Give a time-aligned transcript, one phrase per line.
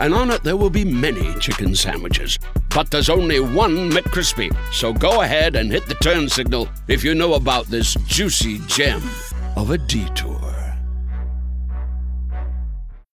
[0.00, 2.38] and on it there will be many chicken sandwiches.
[2.74, 4.54] But there's only one McCrispy.
[4.72, 9.02] So go ahead and hit the turn signal if you know about this juicy gem
[9.56, 10.56] of a detour.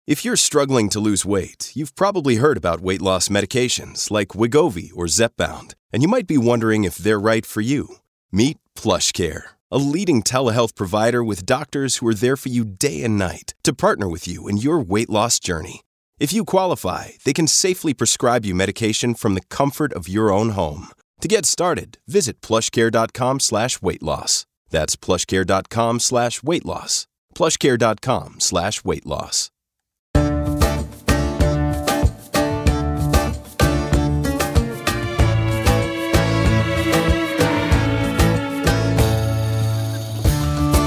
[0.07, 4.91] If you're struggling to lose weight, you've probably heard about weight loss medications like Wegovy
[4.93, 7.97] or Zepbound, and you might be wondering if they're right for you.
[8.33, 13.19] Meet PlushCare, a leading telehealth provider with doctors who are there for you day and
[13.19, 15.83] night to partner with you in your weight loss journey.
[16.21, 20.51] If you qualify, they can safely prescribe you medication from the comfort of your own
[20.51, 20.89] home.
[21.23, 24.45] To get started, visit plushcare.com slash weight loss.
[24.69, 27.07] That's plushcare.com slash weight loss.
[27.35, 29.51] plushcare.com slash weight loss.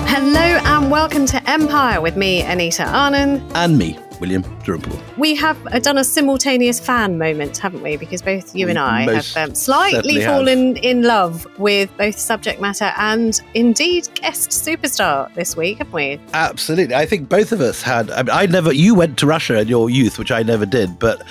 [0.06, 3.42] Hello and welcome to Empire with me, Anita Anand.
[3.56, 4.98] And me, William Dalrymple.
[5.18, 7.98] We have uh, done a simultaneous fan moment, haven't we?
[7.98, 10.34] Because both you and I have um, slightly certainly have.
[10.34, 16.22] fallen in love with both subject matter and indeed guest superstar this week, haven't we?
[16.34, 16.96] Absolutely.
[16.96, 18.10] I think both of us had.
[18.12, 18.72] I, mean, I never.
[18.72, 21.22] You went to Russia in your youth, which I never did, but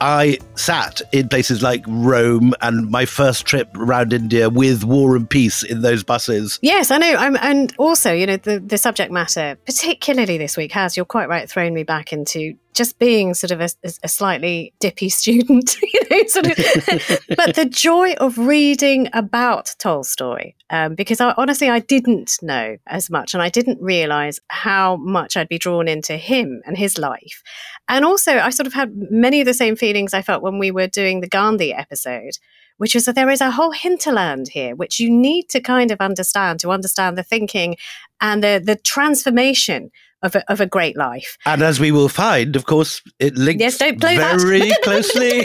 [0.00, 5.28] I sat in places like Rome and my first trip around India with War and
[5.28, 6.58] Peace in those buses.
[6.62, 7.16] Yes, I know.
[7.16, 11.28] I'm, and also, you know, the, the subject matter, particularly this week, has, you're quite
[11.28, 13.68] right, thrown me back into just being sort of a,
[14.02, 16.56] a slightly dippy student, you know, sort of.
[17.36, 23.10] but the joy of reading about Tolstoy, um, because I, honestly, I didn't know as
[23.10, 27.42] much and I didn't realize how much I'd be drawn into him and his life.
[27.86, 30.70] And also, I sort of had many of the same feelings I felt when we
[30.70, 32.38] were doing the Gandhi episode
[32.78, 36.00] which is that there is a whole hinterland here, which you need to kind of
[36.00, 37.76] understand to understand the thinking
[38.22, 39.90] and the, the transformation
[40.22, 41.36] of a, of a great life.
[41.46, 44.40] And as we will find, of course, it links Yes, don't blow that.
[44.40, 45.44] very closely.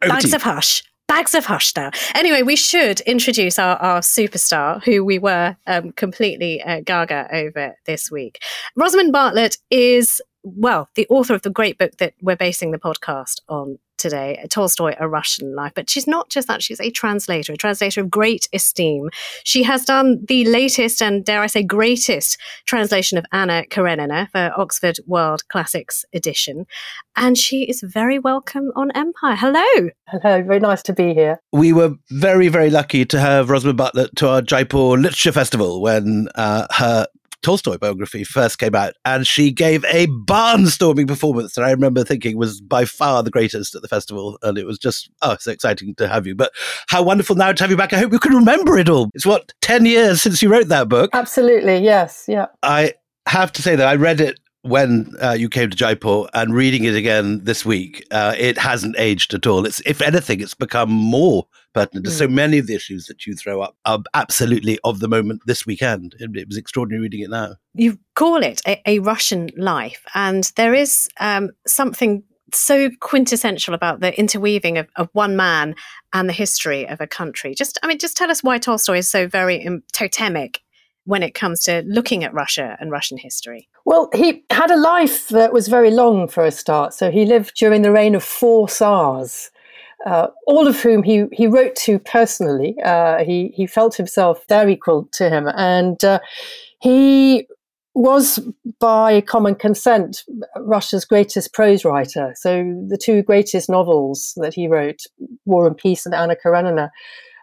[0.00, 0.82] Bags of hush.
[1.08, 1.90] Bags of hush now.
[2.14, 7.76] Anyway, we should introduce our, our superstar, who we were um, completely uh, gaga over
[7.86, 8.42] this week.
[8.76, 13.40] Rosamund Bartlett is, well, the author of the great book that we're basing the podcast
[13.48, 15.72] on today, Tolstoy, A Russian Life.
[15.74, 19.08] But she's not just that, she's a translator, a translator of great esteem.
[19.44, 24.52] She has done the latest and, dare I say, greatest translation of Anna Karenina for
[24.56, 26.66] Oxford World Classics Edition.
[27.16, 29.36] And she is very welcome on Empire.
[29.36, 29.90] Hello.
[30.08, 31.40] Hello, very nice to be here.
[31.52, 36.28] We were very, very lucky to have Rosamund Bartlett to our Jaipur Literature Festival when
[36.34, 37.06] uh, her
[37.42, 42.36] Tolstoy biography first came out, and she gave a barnstorming performance that I remember thinking
[42.36, 45.94] was by far the greatest at the festival, and it was just oh so exciting
[45.96, 46.34] to have you.
[46.34, 46.52] But
[46.88, 47.92] how wonderful now to have you back!
[47.92, 49.10] I hope you can remember it all.
[49.14, 51.10] It's what ten years since you wrote that book.
[51.12, 52.46] Absolutely, yes, yeah.
[52.62, 52.94] I
[53.26, 56.84] have to say that I read it when uh, you came to Jaipur and reading
[56.84, 59.66] it again this week, uh, it hasn't aged at all.
[59.66, 62.08] It's, if anything, it's become more pertinent.
[62.08, 65.66] So many of the issues that you throw up are absolutely of the moment this
[65.66, 66.14] weekend.
[66.18, 67.56] It, it was extraordinary reading it now.
[67.74, 72.24] You call it a, a Russian life, and there is um, something
[72.54, 75.74] so quintessential about the interweaving of, of one man
[76.12, 77.54] and the history of a country.
[77.54, 80.60] Just, I mean, just tell us why Tolstoy is so very um, totemic
[81.04, 83.68] when it comes to looking at Russia and Russian history.
[83.84, 86.94] Well, he had a life that was very long for a start.
[86.94, 89.50] So he lived during the reign of four Tsars,
[90.06, 92.74] uh, all of whom he, he wrote to personally.
[92.84, 95.48] Uh, he, he felt himself their equal to him.
[95.56, 96.20] And uh,
[96.80, 97.46] he
[97.94, 98.40] was,
[98.80, 100.24] by common consent,
[100.56, 102.32] Russia's greatest prose writer.
[102.36, 105.00] So the two greatest novels that he wrote,
[105.44, 106.90] War and Peace and Anna Karenina,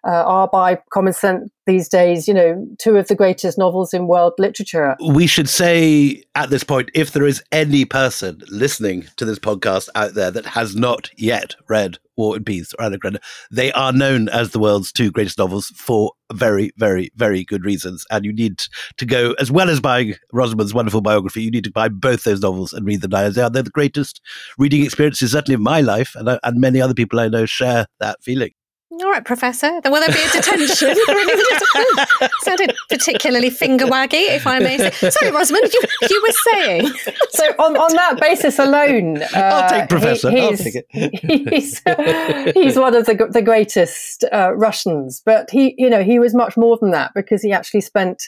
[0.05, 4.07] uh, are by common sense these days, you know, two of the greatest novels in
[4.07, 4.95] world literature.
[5.07, 9.87] We should say at this point if there is any person listening to this podcast
[9.93, 13.19] out there that has not yet read War and Peace or Anna Karenina,
[13.51, 18.05] they are known as the world's two greatest novels for very, very, very good reasons.
[18.09, 18.63] And you need
[18.97, 22.41] to go, as well as buying Rosamund's wonderful biography, you need to buy both those
[22.41, 23.29] novels and read them now.
[23.29, 24.21] They are they're the greatest
[24.57, 27.85] reading experiences, certainly of my life, and, uh, and many other people I know share
[27.99, 28.51] that feeling.
[28.91, 29.79] All right, Professor.
[29.81, 30.95] Then will there be a detention?
[32.41, 35.09] Sounded particularly finger waggy, if I may say.
[35.11, 36.87] Sorry, Rosamund, you, you were saying.
[37.29, 40.31] So on, on that basis alone, uh, I'll take Professor.
[40.31, 41.49] he- I'll he's, take it.
[41.53, 46.33] he's, he's one of the the greatest uh, Russians, but he, you know, he was
[46.33, 48.23] much more than that because he actually spent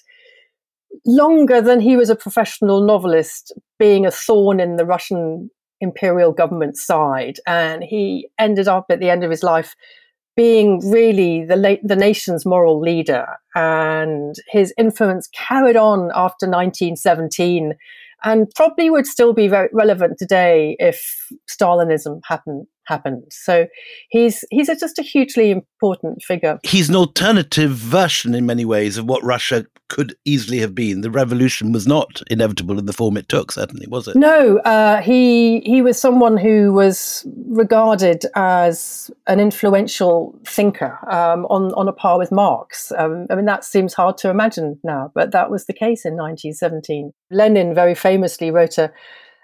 [1.08, 5.50] longer than he was a professional novelist being a thorn in the Russian
[5.80, 9.75] imperial government side, and he ended up at the end of his life
[10.36, 17.75] being really the la- the nation's moral leader, and his influence carried on after 1917,
[18.24, 23.24] and probably would still be relevant today if Stalinism hadn't happened.
[23.30, 23.68] So
[24.10, 26.60] he's he's a, just a hugely important figure.
[26.63, 31.01] He's an alternative version in many ways of what Russia could easily have been.
[31.01, 34.16] The revolution was not inevitable in the form it took, certainly, was it?
[34.16, 41.74] No, uh, he he was someone who was regarded as an influential thinker um, on
[41.74, 42.92] on a par with Marx.
[42.98, 46.13] Um, I mean, that seems hard to imagine now, but that was the case in
[46.13, 47.12] 1917.
[47.30, 48.92] Lenin very famously wrote a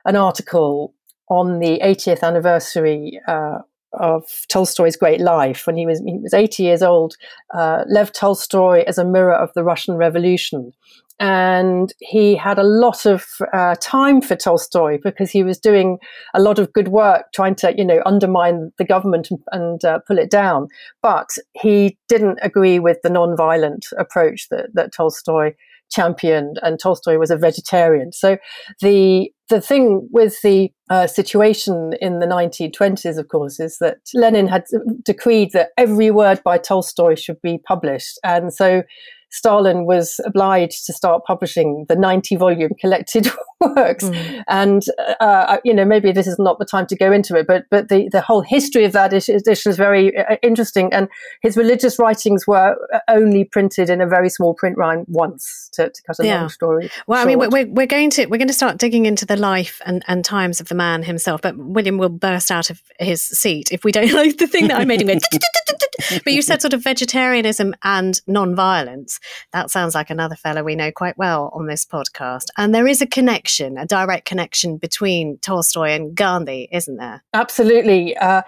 [0.06, 0.94] an article
[1.30, 3.60] on the 80th anniversary uh,
[3.94, 7.16] of Tolstoy's great life when he was he was 80 years old.
[7.54, 10.72] Uh, Lev Tolstoy as a mirror of the Russian Revolution,
[11.20, 15.98] and he had a lot of uh, time for Tolstoy because he was doing
[16.34, 20.00] a lot of good work trying to you know undermine the government and, and uh,
[20.08, 20.68] pull it down.
[21.02, 25.54] But he didn't agree with the non-violent approach that that Tolstoy
[25.90, 28.12] championed, and Tolstoy was a vegetarian.
[28.12, 28.38] So
[28.82, 34.48] the the thing with the uh, situation in the 1920s, of course, is that Lenin
[34.48, 34.66] had
[35.04, 38.84] decreed that every word by Tolstoy should be published, and so
[39.30, 43.28] Stalin was obliged to start publishing the 90 volume collected
[43.76, 44.06] works.
[44.06, 44.44] Mm.
[44.48, 44.84] And,
[45.20, 47.90] uh, you know, maybe this is not the time to go into it, but, but
[47.90, 50.94] the, the whole history of that edition is very uh, interesting.
[50.94, 51.08] And
[51.42, 55.90] his religious writings were uh, only printed in a very small print run once to,
[55.90, 56.42] to cut a Yeah.
[56.42, 56.90] long story.
[57.08, 59.82] Well, I mean, we're, we're going to we're going to start digging into the life
[59.86, 61.42] and, and times of the man himself.
[61.42, 64.80] But William will burst out of his seat if we don't like the thing that
[64.80, 65.16] I made him go.
[66.24, 69.20] but you said sort of vegetarianism and non-violence.
[69.52, 72.46] That sounds like another fellow we know quite well on this podcast.
[72.58, 73.47] And there is a connection,
[73.78, 77.24] a direct connection between Tolstoy and Gandhi, isn't there?
[77.34, 78.16] Absolutely.
[78.18, 78.42] Uh,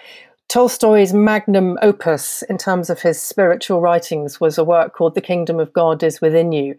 [0.49, 5.59] Tolstoy's magnum opus in terms of his spiritual writings was a work called The Kingdom
[5.59, 6.75] of God is Within You.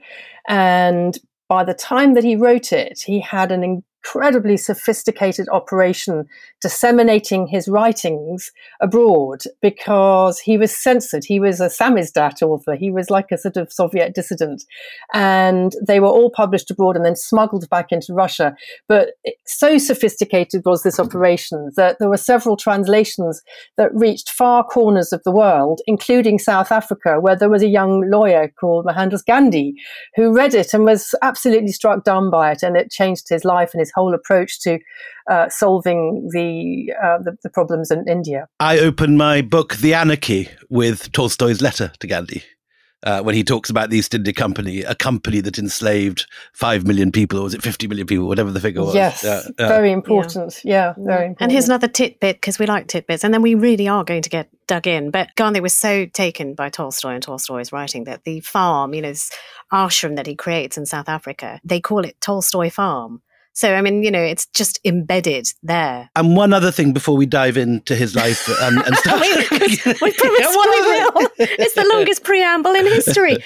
[0.49, 1.17] And
[1.49, 6.27] by the time that he wrote it, he had an incredibly sophisticated operation
[6.61, 8.51] disseminating his writings
[8.81, 11.25] abroad because he was censored.
[11.25, 12.75] He was a samizdat author.
[12.75, 14.65] He was like a sort of Soviet dissident.
[15.15, 18.55] And they were all published abroad and then smuggled back into Russia.
[18.89, 19.11] But
[19.47, 23.43] so sophisticated was this operation that there were several translations
[23.77, 28.11] that reached far corners of the world, including South Africa, where there was a young
[28.11, 29.75] lawyer called Mohandas Gandhi
[30.17, 32.63] who read it and was absolutely struck dumb by it.
[32.63, 34.79] And it changed his life and his whole approach to
[35.31, 38.49] uh, solving the, uh, the the problems in India.
[38.59, 42.43] I open my book, The Anarchy, with Tolstoy's letter to Gandhi.
[43.03, 47.11] Uh, when he talks about the East India Company, a company that enslaved five million
[47.11, 48.95] people, or was it fifty million people, whatever the figure was?
[48.95, 49.69] Yes, Yeah, yeah.
[49.69, 50.61] very important.
[50.65, 51.39] Yeah, very important.
[51.41, 54.29] And here's another tidbit because we like tidbits, and then we really are going to
[54.29, 55.11] get dug in.
[55.11, 59.09] But Gandhi was so taken by Tolstoy and Tolstoy's writing that the farm, you know,
[59.09, 59.33] this
[59.73, 63.23] ashram that he creates in South Africa, they call it Tolstoy Farm.
[63.53, 66.09] So I mean, you know, it's just embedded there.
[66.17, 69.21] And one other thing before we dive into his life and, and stuff.
[69.21, 69.61] we, 'cause
[70.01, 71.29] we promised Yeah, we will.
[71.39, 73.37] It's the longest preamble in history.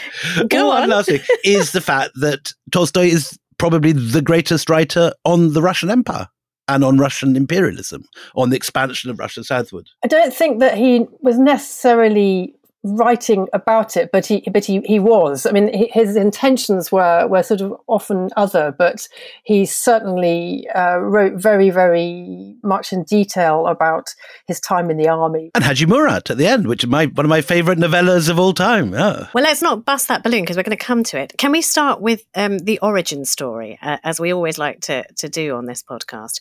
[0.49, 0.89] Go one on.
[0.91, 5.91] last thing is the fact that Tolstoy is probably the greatest writer on the Russian
[5.91, 6.29] Empire
[6.69, 8.05] and on Russian imperialism,
[8.37, 9.89] on the expansion of Russia southward.
[10.05, 14.99] I don't think that he was necessarily writing about it, but he but he, he
[14.99, 15.47] was.
[15.47, 19.09] I mean, his intentions were were sort of often other, but
[19.45, 24.09] he certainly uh, wrote very very much in detail about
[24.47, 25.50] his time in the army.
[25.55, 28.38] And Haji Murat at the end, which is my one of my favorite novellas of
[28.38, 28.93] all time.
[28.93, 29.29] Yeah.
[29.35, 31.33] Well, let's not bust that balloon because we're going to come to it.
[31.38, 35.29] Can we start with um, the origin story, uh, as we always like to to
[35.29, 36.35] do on this podcast?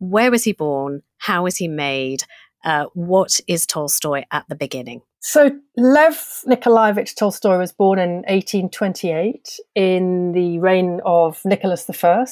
[0.00, 1.02] Where was he born?
[1.16, 2.24] How was he made?
[2.64, 5.00] Uh, what is Tolstoy at the beginning?
[5.20, 12.24] So Lev Nikolaevich Tolstoy was born in 1828 in the reign of Nicholas I,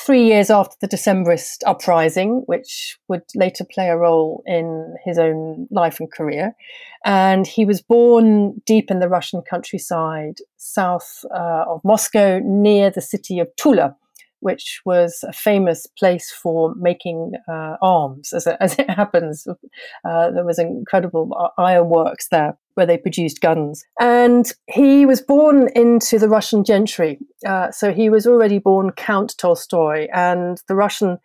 [0.00, 5.68] three years after the Decembrist uprising, which would later play a role in his own
[5.70, 6.54] life and career.
[7.04, 13.00] And he was born deep in the Russian countryside, south uh, of Moscow, near the
[13.00, 13.96] city of Tula
[14.44, 18.34] which was a famous place for making uh, arms.
[18.34, 19.46] As it, as it happens,
[20.04, 23.84] uh, there was incredible ironworks there where they produced guns.
[24.00, 27.18] And he was born into the Russian gentry.
[27.46, 31.18] Uh, so he was already born Count Tolstoy, and the Russian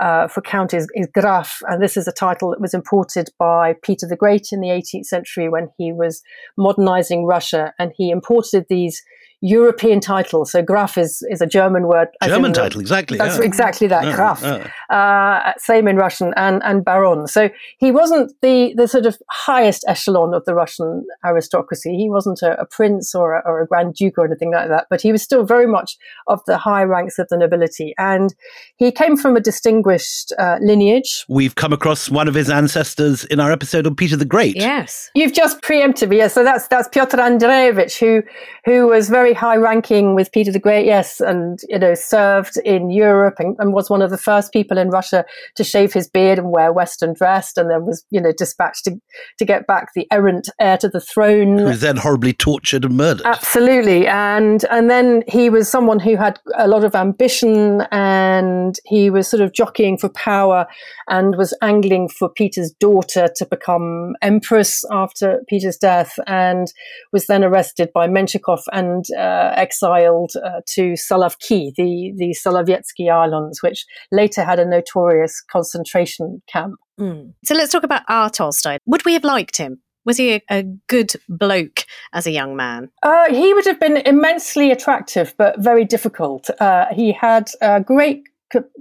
[0.00, 3.74] uh, for count is, is Graf, and this is a title that was imported by
[3.82, 6.22] Peter the Great in the 18th century when he was
[6.58, 9.00] modernizing Russia, and he imported these
[9.46, 10.46] European title.
[10.46, 12.08] So Graf is, is a German word.
[12.24, 13.18] German title, exactly.
[13.18, 13.44] That's yeah.
[13.44, 14.40] exactly that, yeah, Graf.
[14.42, 14.70] Yeah.
[14.88, 17.26] Uh, same in Russian, and, and Baron.
[17.26, 21.94] So he wasn't the, the sort of highest echelon of the Russian aristocracy.
[21.94, 24.86] He wasn't a, a prince or a, or a Grand Duke or anything like that,
[24.88, 27.92] but he was still very much of the high ranks of the nobility.
[27.98, 28.34] And
[28.76, 31.26] he came from a distinguished uh, lineage.
[31.28, 34.56] We've come across one of his ancestors in our episode on Peter the Great.
[34.56, 35.10] Yes.
[35.14, 36.16] You've just preempted me.
[36.16, 38.22] Yeah, so that's, that's Pyotr Andreevich, who,
[38.64, 42.90] who was very high ranking with Peter the Great, yes, and you know served in
[42.90, 45.24] Europe and, and, was one of the first people in Russia
[45.56, 48.98] to shave his beard and wear Western dress, and then was you know dispatched to
[49.38, 51.58] to get back the errant heir to the throne.
[51.58, 53.26] Who was then horribly tortured and murdered.
[53.26, 59.10] Absolutely, and and then he was someone who had a lot of ambition, and he
[59.10, 60.66] was sort of jockeying for power,
[61.08, 66.72] and was angling for Peter's daughter to become empress after Peter's death, and
[67.12, 69.04] was then arrested by Menshikov and.
[69.24, 76.42] Uh, exiled uh, to Solovki, the, the Solovetsky Islands, which later had a notorious concentration
[76.46, 76.74] camp.
[77.00, 77.32] Mm.
[77.44, 78.28] So let's talk about R.
[78.28, 78.76] Tolstoy.
[78.84, 79.80] Would we have liked him?
[80.04, 82.90] Was he a, a good bloke as a young man?
[83.02, 86.50] Uh, he would have been immensely attractive, but very difficult.
[86.60, 88.24] Uh, he had a great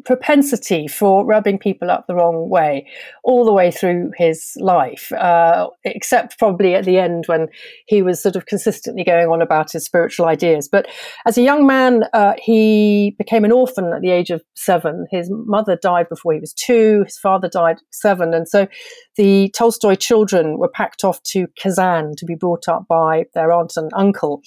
[0.06, 2.88] propensity for rubbing people up the wrong way
[3.24, 7.48] all the way through his life, uh, except probably at the end when
[7.88, 10.68] he was sort of consistently going on about his spiritual ideas.
[10.68, 10.88] But
[11.26, 15.08] as a young man, uh, he became an orphan at the age of seven.
[15.10, 18.34] His mother died before he was two, his father died seven.
[18.34, 18.68] And so
[19.16, 23.74] the Tolstoy children were packed off to Kazan to be brought up by their aunt
[23.76, 24.42] and uncle.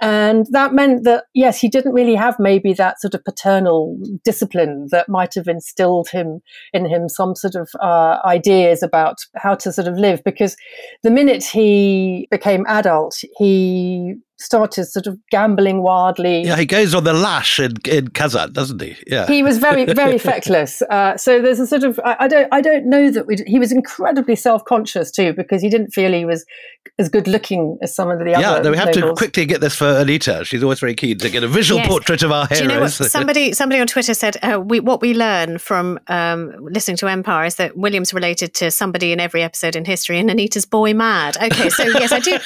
[0.00, 4.88] And that meant that, yes, he didn't really have maybe that sort of paternal discipline
[4.90, 6.40] that might have instilled him
[6.72, 10.24] in him some sort of uh, ideas about how to sort of live.
[10.24, 10.56] Because
[11.02, 16.42] the minute he became adult, he started sort of gambling wildly.
[16.42, 18.96] Yeah, he goes on the lash in, in Kazan, doesn't he?
[19.06, 20.82] Yeah, he was very, very feckless.
[20.82, 23.58] Uh, so there's a sort of I, I, don't I don't know that we he
[23.58, 26.44] was incredibly self conscious too because he didn't feel he was
[26.98, 28.40] as good looking as some of the other.
[28.40, 29.12] Yeah, we have nobles.
[29.12, 30.44] to quickly get this for Anita.
[30.44, 31.88] She's always very keen to get a visual yes.
[31.88, 32.58] portrait of our heroes.
[32.58, 32.90] Do you know what?
[32.92, 37.44] Somebody somebody on Twitter said uh, we, what we learn from um, listening to Empire
[37.44, 41.36] is that William's related to somebody in every episode in history, and Anita's boy mad.
[41.42, 42.38] Okay, so yes, I do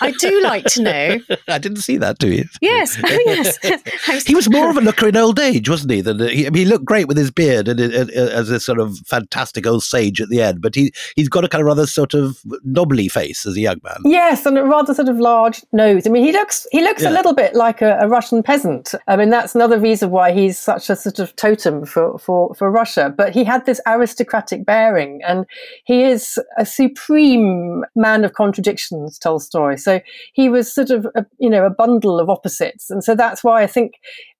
[0.00, 1.18] I do like to know
[1.48, 2.44] I didn't see that, do you?
[2.60, 3.58] Yes, oh, yes.
[4.26, 6.00] he was more of a looker in old age, wasn't he?
[6.00, 8.60] Than he, I mean, he looked great with his beard and, and, and, as a
[8.60, 10.60] sort of fantastic old sage at the end.
[10.60, 13.80] But he he's got a kind of rather sort of knobbly face as a young
[13.82, 13.98] man.
[14.04, 16.06] Yes, and a rather sort of large nose.
[16.06, 17.10] I mean, he looks he looks yeah.
[17.10, 18.94] a little bit like a, a, Russian peasant.
[19.06, 22.70] I mean, that's another reason why he's such a sort of totem for for for
[22.70, 23.12] Russia.
[23.16, 25.46] But he had this aristocratic bearing, and
[25.84, 29.18] he is a supreme man of contradictions.
[29.18, 29.76] Tolstoy.
[29.76, 30.00] So
[30.32, 32.90] he was sort of a, you know a bundle of opposites.
[32.90, 33.94] And so that's why I think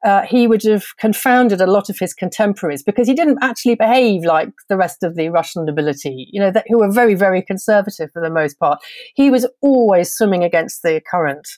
[0.04, 4.24] uh, he would have confounded a lot of his contemporaries because he didn't actually behave
[4.24, 8.10] like the rest of the Russian nobility, you know, that, who were very, very conservative
[8.12, 8.80] for the most part.
[9.14, 11.48] He was always swimming against the current.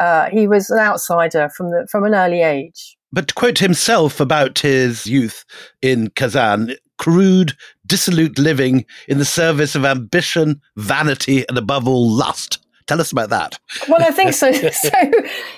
[0.00, 2.96] Uh, he was an outsider from the from an early age.
[3.12, 5.44] But to quote himself about his youth
[5.80, 7.52] in Kazan, crude,
[7.86, 12.63] dissolute living in the service of ambition, vanity, and above all, lust.
[12.86, 13.58] Tell us about that.
[13.88, 14.52] Well, I think so.
[14.52, 14.90] so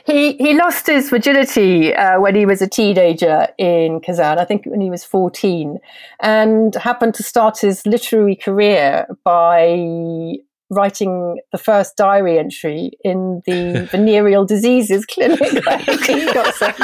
[0.04, 4.38] he he lost his virginity uh, when he was a teenager in Kazan.
[4.38, 5.78] I think when he was fourteen,
[6.20, 10.36] and happened to start his literary career by
[10.70, 15.40] writing the first diary entry in the venereal diseases clinic
[16.06, 16.76] he got sent.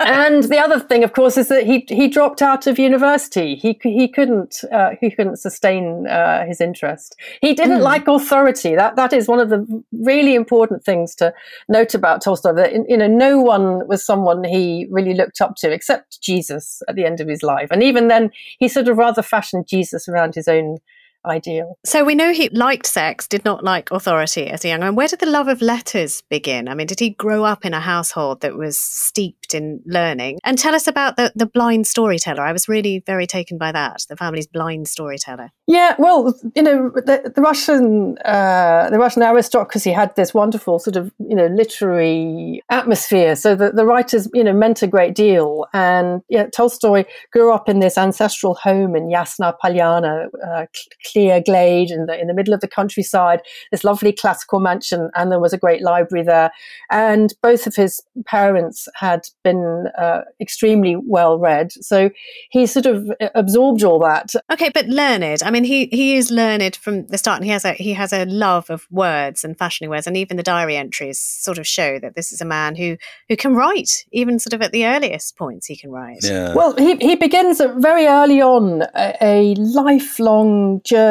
[0.00, 3.54] and the other thing, of course, is that he he dropped out of university.
[3.54, 7.16] He he couldn't uh, he couldn't sustain uh, his interest.
[7.40, 7.82] He didn't mm.
[7.82, 8.74] like authority.
[8.74, 11.32] That that is one of the really important things to
[11.68, 12.52] note about Tolstoy.
[12.52, 16.96] That you know, no one was someone he really looked up to except Jesus at
[16.96, 20.34] the end of his life, and even then, he sort of rather fashioned Jesus around
[20.34, 20.78] his own
[21.24, 21.78] ideal.
[21.84, 24.94] So we know he liked sex, did not like authority as a young man.
[24.94, 26.68] Where did the love of letters begin?
[26.68, 30.38] I mean, did he grow up in a household that was steeped in learning?
[30.44, 32.42] And tell us about the, the blind storyteller.
[32.42, 35.50] I was really very taken by that, the family's blind storyteller.
[35.66, 40.96] Yeah, well, you know, the, the Russian uh, the Russian aristocracy had this wonderful sort
[40.96, 45.66] of you know literary atmosphere, so the, the writers you know meant a great deal.
[45.72, 50.66] And yeah, Tolstoy grew up in this ancestral home in Yasna Polyana, uh,
[51.12, 53.40] clear glade in the in the middle of the countryside.
[53.70, 56.50] This lovely classical mansion, and there was a great library there.
[56.90, 62.10] And both of his parents had been uh, extremely well read, so
[62.50, 64.32] he sort of absorbed all that.
[64.50, 65.42] Okay, but learned.
[65.42, 68.12] I mean, he he is learned from the start, and he has a he has
[68.12, 71.98] a love of words and fashioning words, and even the diary entries sort of show
[71.98, 72.96] that this is a man who
[73.28, 76.24] who can write, even sort of at the earliest points he can write.
[76.24, 76.54] Yeah.
[76.54, 81.01] Well, he he begins very early on a, a lifelong journey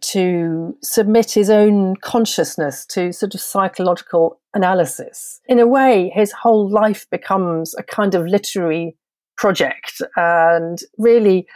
[0.00, 5.40] to submit his own consciousness to sort of psychological analysis.
[5.46, 8.96] In a way, his whole life becomes a kind of literary
[9.36, 11.46] project, and really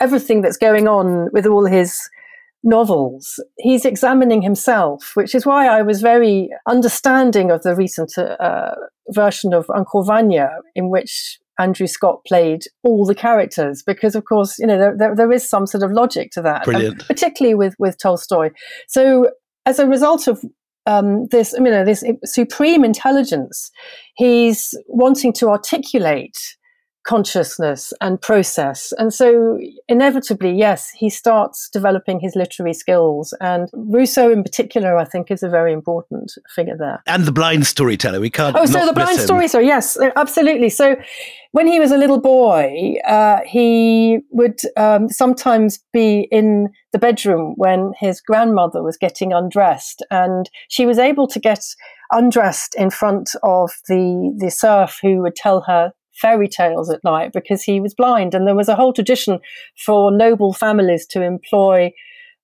[0.00, 2.08] everything that's going on with all his
[2.64, 8.74] novels, he's examining himself, which is why I was very understanding of the recent uh,
[9.10, 14.58] version of Uncle Vanya, in which Andrew Scott played all the characters, because of course,
[14.58, 17.06] you know, there, there, there is some sort of logic to that, Brilliant.
[17.06, 18.50] particularly with with Tolstoy.
[18.88, 19.30] So,
[19.66, 20.42] as a result of
[20.86, 23.70] um, this, you know, this supreme intelligence,
[24.16, 26.38] he's wanting to articulate
[27.08, 28.92] consciousness and process.
[28.98, 33.32] And so, inevitably, yes, he starts developing his literary skills.
[33.40, 37.02] And Rousseau, in particular, I think, is a very important figure there.
[37.06, 38.20] And the blind storyteller.
[38.20, 38.54] We can't.
[38.54, 40.68] Oh, so the blind storyteller, yes, absolutely.
[40.68, 40.96] So,
[41.52, 47.54] when he was a little boy, uh, he would um, sometimes be in the bedroom
[47.56, 51.64] when his grandmother was getting undressed, and she was able to get
[52.10, 57.32] undressed in front of the the serf who would tell her fairy tales at night
[57.32, 58.34] because he was blind.
[58.34, 59.38] And there was a whole tradition
[59.76, 61.92] for noble families to employ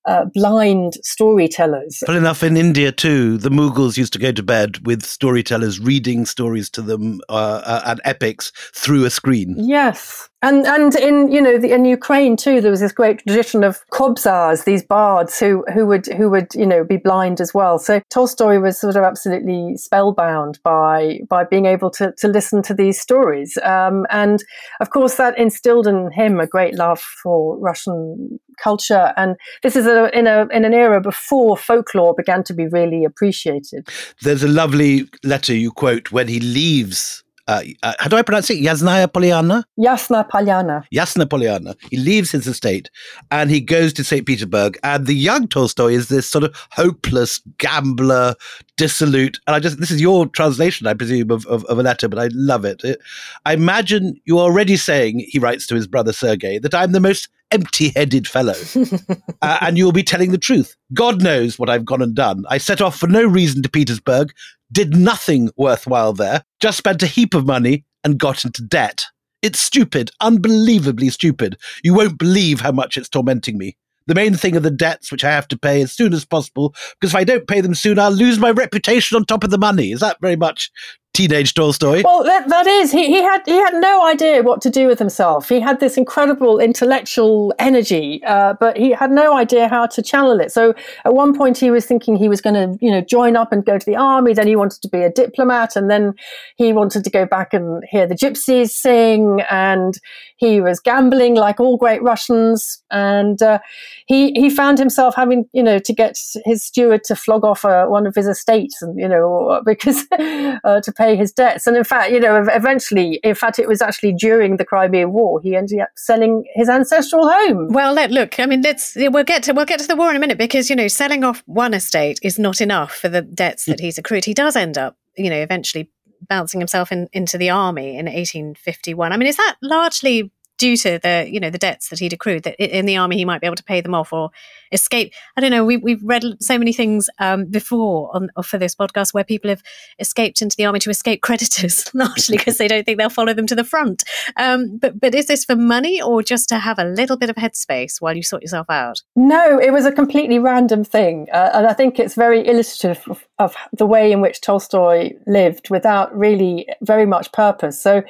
[0.05, 2.03] uh, blind storytellers.
[2.07, 6.25] Well, enough, in India too, the Mughals used to go to bed with storytellers reading
[6.25, 9.55] stories to them uh, uh, and epics through a screen.
[9.57, 13.63] Yes, and and in you know the, in Ukraine too, there was this great tradition
[13.63, 17.79] of kobzars, these bards who who would who would you know be blind as well.
[17.79, 22.75] So Tolstoy was sort of absolutely spellbound by by being able to to listen to
[22.75, 24.43] these stories, um, and
[24.79, 29.13] of course that instilled in him a great love for Russian culture.
[29.17, 33.03] And this is a, in a in an era before folklore began to be really
[33.03, 33.89] appreciated.
[34.21, 38.49] There's a lovely letter you quote when he leaves uh, uh, how do I pronounce
[38.49, 38.61] it?
[38.61, 39.63] Yasnaya Polyana?
[39.79, 40.83] Yasna Polyana.
[40.93, 41.75] Yasna Polyana.
[41.91, 42.89] He leaves his estate
[43.29, 44.25] and he goes to St.
[44.25, 44.79] Petersburg.
[44.83, 48.35] And the young Tolstoy is this sort of hopeless gambler,
[48.77, 49.39] dissolute.
[49.45, 52.19] And I just, this is your translation, I presume, of, of, of a letter, but
[52.19, 52.83] I love it.
[52.83, 52.99] it.
[53.45, 57.29] I imagine you're already saying, he writes to his brother Sergei, that I'm the most
[57.51, 58.55] empty headed fellow.
[59.41, 60.75] uh, and you'll be telling the truth.
[60.93, 62.43] God knows what I've gone and done.
[62.49, 64.33] I set off for no reason to Petersburg,
[64.71, 69.05] did nothing worthwhile there, just spent a heap of money and got into debt.
[69.41, 71.57] It's stupid, unbelievably stupid.
[71.83, 73.77] You won't believe how much it's tormenting me.
[74.07, 76.75] The main thing are the debts which I have to pay as soon as possible,
[76.99, 79.57] because if I don't pay them soon, I'll lose my reputation on top of the
[79.57, 79.91] money.
[79.91, 80.71] Is that very much
[81.15, 82.01] teenage Tolstoy.
[82.03, 84.99] Well, that, that is he, he had he had no idea what to do with
[84.99, 85.49] himself.
[85.49, 90.39] He had this incredible intellectual energy, uh, but he had no idea how to channel
[90.39, 90.51] it.
[90.51, 90.73] So
[91.05, 93.65] at one point he was thinking he was going to you know join up and
[93.65, 94.33] go to the army.
[94.33, 96.13] Then he wanted to be a diplomat, and then
[96.57, 99.41] he wanted to go back and hear the gypsies sing.
[99.49, 99.97] And
[100.37, 103.59] he was gambling like all great Russians, and uh,
[104.05, 107.85] he he found himself having you know to get his steward to flog off uh,
[107.85, 111.67] one of his estates, and you know because uh, to pay his debts.
[111.67, 115.39] And in fact, you know, eventually, in fact, it was actually during the Crimean War
[115.41, 117.67] he ended up selling his ancestral home.
[117.71, 120.15] Well, let, look, I mean, let's we'll get to we'll get to the war in
[120.15, 123.65] a minute because you know, selling off one estate is not enough for the debts
[123.65, 124.25] that he's accrued.
[124.25, 125.89] He does end up, you know, eventually
[126.27, 129.11] bouncing himself in, into the army in 1851.
[129.11, 132.43] I mean, is that largely due to the you know the debts that he'd accrued
[132.43, 134.29] that in the army he might be able to pay them off or
[134.71, 135.13] escape.
[135.37, 139.13] I don't know we, we've read so many things um, before on for this podcast
[139.13, 139.63] where people have
[139.99, 143.47] escaped into the army to escape creditors largely because they don't think they'll follow them
[143.47, 144.03] to the front.
[144.37, 147.35] Um, but but is this for money or just to have a little bit of
[147.35, 149.01] headspace while you sort yourself out?
[149.15, 153.25] No it was a completely random thing uh, and i think it's very illustrative of,
[153.39, 157.81] of the way in which tolstoy lived without really very much purpose.
[157.81, 158.03] So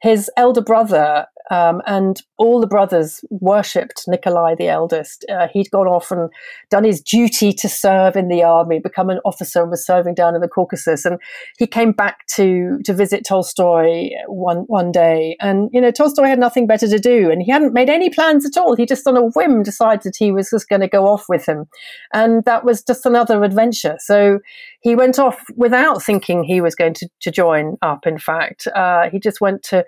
[0.00, 5.26] his elder brother Um, and all the brothers worshipped Nikolai the eldest.
[5.30, 6.30] Uh, he'd gone off and
[6.70, 10.34] done his duty to serve in the army, become an officer, and was serving down
[10.34, 11.04] in the Caucasus.
[11.04, 11.18] And
[11.58, 16.38] he came back to to visit Tolstoy one one day, and you know Tolstoy had
[16.38, 18.74] nothing better to do, and he hadn't made any plans at all.
[18.74, 21.66] He just on a whim decided he was just going to go off with him,
[22.14, 23.96] and that was just another adventure.
[23.98, 24.38] So
[24.80, 28.06] he went off without thinking he was going to, to join up.
[28.06, 29.84] In fact, uh, he just went to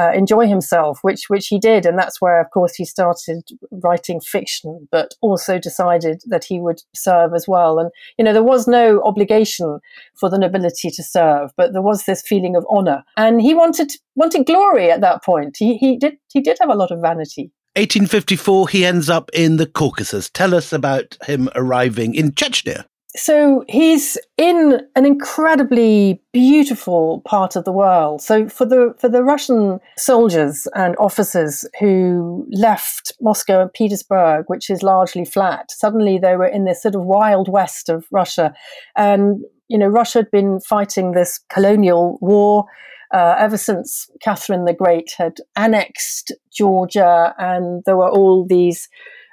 [0.00, 4.18] uh, enjoy himself, which which he did, and that's where, of course, he started writing
[4.18, 7.78] fiction, but also decided that he would serve as well.
[7.78, 9.78] And you know, there was no obligation
[10.18, 13.92] for the nobility to serve, but there was this feeling of honor, and he wanted
[14.14, 15.56] wanted glory at that point.
[15.58, 17.50] He he did he did have a lot of vanity.
[17.76, 20.28] 1854, he ends up in the Caucasus.
[20.28, 22.84] Tell us about him arriving in Chechnya
[23.16, 28.22] so he's in an incredibly beautiful part of the world.
[28.22, 34.70] So for the for the Russian soldiers and officers who left Moscow and Petersburg, which
[34.70, 38.54] is largely flat, suddenly they were in this sort of wild west of Russia,
[38.96, 42.66] and you know Russia had been fighting this colonial war.
[43.12, 48.88] Uh, ever since Catherine the Great had annexed Georgia, and there were all these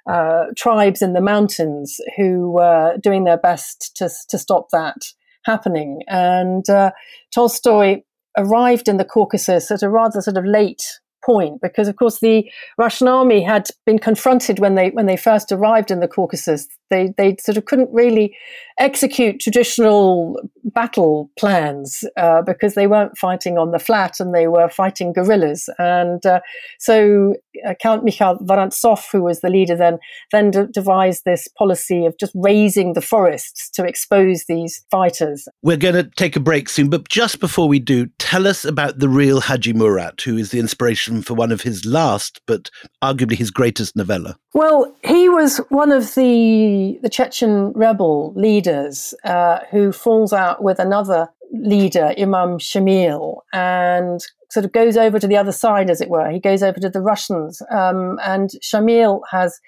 [0.10, 5.14] uh, tribes in the mountains who were doing their best to, to stop that
[5.46, 6.02] happening.
[6.08, 6.92] And uh,
[7.34, 8.02] Tolstoy
[8.38, 12.50] arrived in the Caucasus at a rather sort of late point because of course the
[12.78, 17.14] Russian army had been confronted when they when they first arrived in the Caucasus they
[17.18, 18.36] they sort of couldn't really
[18.80, 24.70] execute traditional battle plans uh, because they weren't fighting on the flat and they were
[24.70, 25.70] fighting guerrillas.
[25.80, 26.42] And uh,
[26.80, 27.36] so
[27.68, 29.98] uh, Count Mikhail Vorontsov, who was the leader then,
[30.32, 35.48] then de- devised this policy of just razing the forests to expose these fighters.
[35.64, 39.00] We're going to take a break soon, but just before we do, tell us about
[39.00, 42.70] the real Haji Murat, who is the inspiration for one of his last, but
[43.04, 44.38] arguably his greatest novella.
[44.54, 50.80] Well, he was one of the the Chechen rebel leaders uh, who falls out with
[50.80, 56.10] another leader, Imam Shamil, and sort of goes over to the other side, as it
[56.10, 56.30] were.
[56.30, 59.60] He goes over to the Russians, um, and Shamil has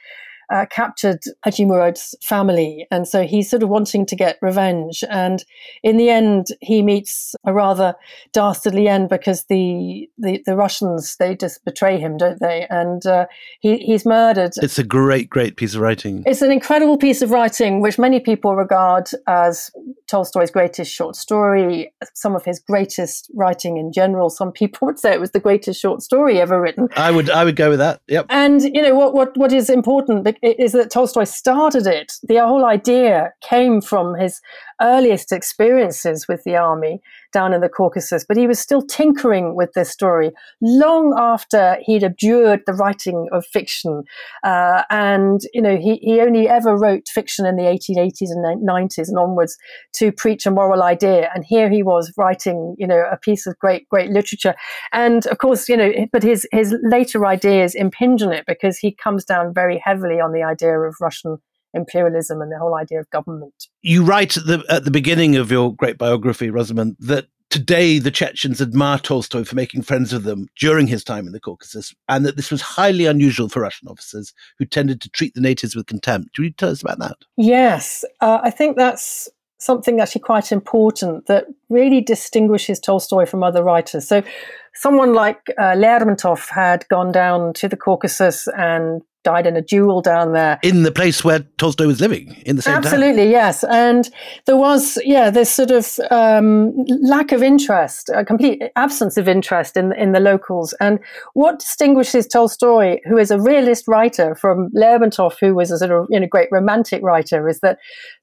[0.51, 2.87] uh, captured Haji Murad's family.
[2.91, 5.03] And so he's sort of wanting to get revenge.
[5.09, 5.43] And
[5.83, 7.95] in the end, he meets a rather
[8.33, 12.65] dastardly end because the, the, the Russians, they just betray him, don't they?
[12.69, 13.27] And uh,
[13.59, 14.53] he, he's murdered.
[14.57, 16.23] It's a great, great piece of writing.
[16.25, 19.71] It's an incredible piece of writing, which many people regard as
[20.07, 24.29] Tolstoy's greatest short story, some of his greatest writing in general.
[24.29, 26.87] Some people would say it was the greatest short story ever written.
[26.95, 28.01] I would, I would go with that.
[28.07, 28.25] Yep.
[28.29, 32.13] And you know what, what, what is important is that Tolstoy started it.
[32.23, 34.41] The whole idea came from his
[34.81, 39.73] earliest experiences with the army down in the Caucasus, but he was still tinkering with
[39.73, 44.03] this story long after he'd abjured the writing of fiction.
[44.43, 49.07] Uh, and, you know, he, he only ever wrote fiction in the 1880s and 90s
[49.07, 49.57] and onwards
[49.93, 51.29] to preach a moral idea.
[51.33, 54.55] And here he was writing, you know, a piece of great, great literature.
[54.91, 58.91] And of course, you know, but his, his later ideas impinge on it because he
[58.91, 61.37] comes down very heavily on the idea of Russian
[61.73, 63.67] imperialism and the whole idea of government.
[63.81, 68.11] You write at the, at the beginning of your great biography, Rosamund, that today the
[68.11, 72.25] Chechens admire Tolstoy for making friends with them during his time in the Caucasus, and
[72.25, 75.87] that this was highly unusual for Russian officers who tended to treat the natives with
[75.87, 76.35] contempt.
[76.35, 77.17] Do you tell us about that?
[77.37, 79.29] Yes, uh, I think that's
[79.59, 84.07] something actually quite important that really distinguishes Tolstoy from other writers.
[84.07, 84.23] So,
[84.73, 90.01] someone like uh, Lermontov had gone down to the Caucasus and died in a duel
[90.01, 90.59] down there.
[90.63, 92.93] In the place where Tolstoy was living, in the same place.
[92.93, 93.31] Absolutely, town.
[93.31, 93.63] yes.
[93.65, 94.09] And
[94.45, 99.75] there was, yeah, this sort of um, lack of interest, a complete absence of interest
[99.75, 100.73] in, in the locals.
[100.79, 100.99] And
[101.33, 106.07] what distinguishes Tolstoy, who is a realist writer, from Lermontov, who was a sort of
[106.09, 107.77] you know, great romantic writer, is that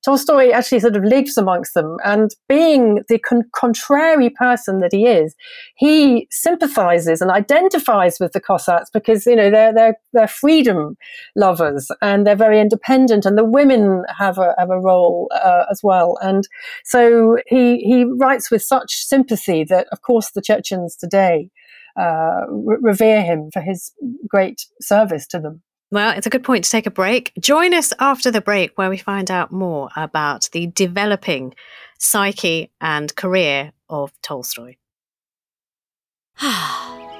[0.05, 1.97] Tolstoy actually sort of lives amongst them.
[2.05, 5.35] And being the con- contrary person that he is,
[5.77, 10.86] he sympathizes and identifies with the Cossacks because, you know, their, their, their freedom
[11.35, 15.81] lovers, and they're very independent, and the women have a have a role uh, as
[15.83, 16.19] well.
[16.23, 16.47] And
[16.85, 21.51] so he he writes with such sympathy that, of course, the Chechens today
[21.99, 23.93] uh, re- revere him for his
[24.29, 25.63] great service to them.
[25.91, 27.33] Well, it's a good point to take a break.
[27.41, 31.55] Join us after the break where we find out more about the developing
[31.99, 34.77] psyche and career of Tolstoy.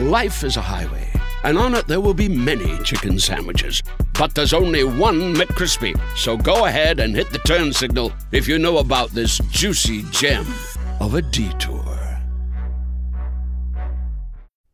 [0.00, 1.06] Life is a highway,
[1.44, 3.82] and on it there will be many chicken sandwiches.
[4.18, 5.94] But there's only one McCrispy.
[6.16, 10.46] So go ahead and hit the turn signal if you know about this juicy gem
[11.00, 11.84] of a detour.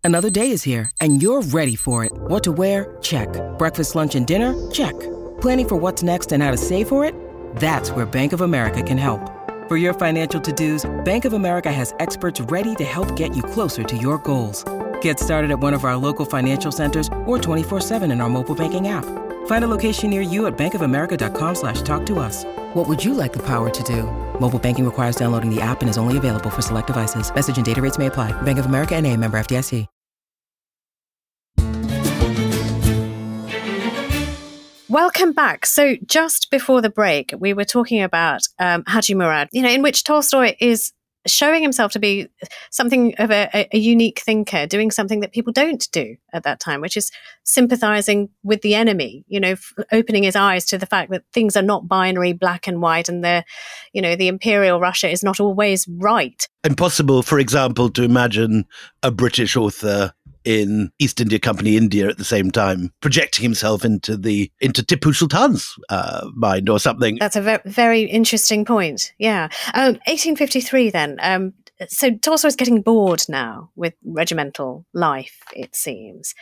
[0.05, 2.13] Another day is here, and you're ready for it.
[2.15, 2.97] What to wear?
[3.03, 3.29] Check.
[3.59, 4.55] Breakfast, lunch, and dinner?
[4.71, 4.95] Check.
[5.41, 7.17] Planning for what's next and how to save for it?
[7.57, 9.29] That's where Bank of America can help.
[9.67, 13.83] For your financial to-dos, Bank of America has experts ready to help get you closer
[13.83, 14.65] to your goals.
[15.01, 18.87] Get started at one of our local financial centers or 24-7 in our mobile banking
[18.87, 19.05] app.
[19.47, 22.45] Find a location near you at bankofamerica.com slash talk to us.
[22.75, 24.05] What would you like the power to do?
[24.41, 27.35] Mobile banking requires downloading the app and is only available for select devices.
[27.35, 28.31] Message and data rates may apply.
[28.43, 29.89] Bank of America and a member FDIC.
[34.89, 35.67] Welcome back.
[35.67, 39.83] So, just before the break, we were talking about um, Haji Murad, you know, in
[39.83, 40.93] which Tolstoy is
[41.27, 42.29] showing himself to be
[42.71, 46.81] something of a, a, unique thinker, doing something that people don't do at that time,
[46.81, 47.11] which is
[47.45, 51.57] sympathizing with the enemy, you know, f- opening his eyes to the fact that things
[51.57, 53.45] are not binary, black and white, and the,
[53.93, 56.49] you know, the imperial Russia is not always right.
[56.65, 58.65] Impossible, for example, to imagine
[59.03, 60.13] a British author
[60.47, 65.13] in East India Company India at the same time, projecting himself into the into Tipu
[65.13, 67.17] Sultan's uh, mind or something.
[67.19, 69.13] That's a very, very interesting point.
[69.19, 70.91] Yeah, um, 1853.
[70.91, 71.53] Then, um,
[71.89, 72.11] so
[72.45, 76.35] is getting bored now with regimental life, it seems,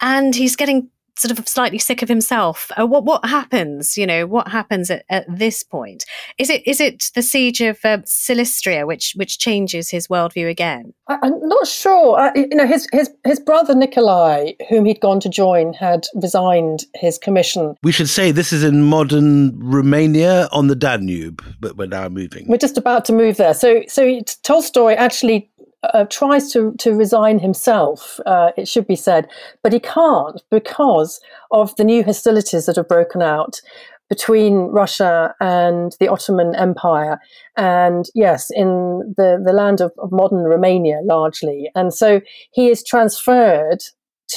[0.00, 2.70] and he's getting sort of slightly sick of himself.
[2.78, 3.96] Uh, what what happens?
[3.96, 6.04] You know, what happens at, at this point?
[6.38, 10.92] Is it is it the siege of uh, Silistria which which changes his worldview again?
[11.08, 12.18] I, am not sure.
[12.18, 16.84] Uh, you know, his his his brother Nikolai, whom he'd gone to join, had resigned
[16.94, 17.76] his commission.
[17.82, 22.46] We should say this is in modern Romania on the Danube, but we're now moving.
[22.48, 23.54] We're just about to move there.
[23.54, 25.50] So so Tolstoy actually
[25.82, 29.28] uh, tries to, to resign himself, uh, it should be said,
[29.62, 33.60] but he can't because of the new hostilities that have broken out
[34.08, 37.18] between Russia and the Ottoman Empire,
[37.56, 41.70] and yes, in the, the land of, of modern Romania largely.
[41.74, 42.20] And so
[42.52, 43.78] he is transferred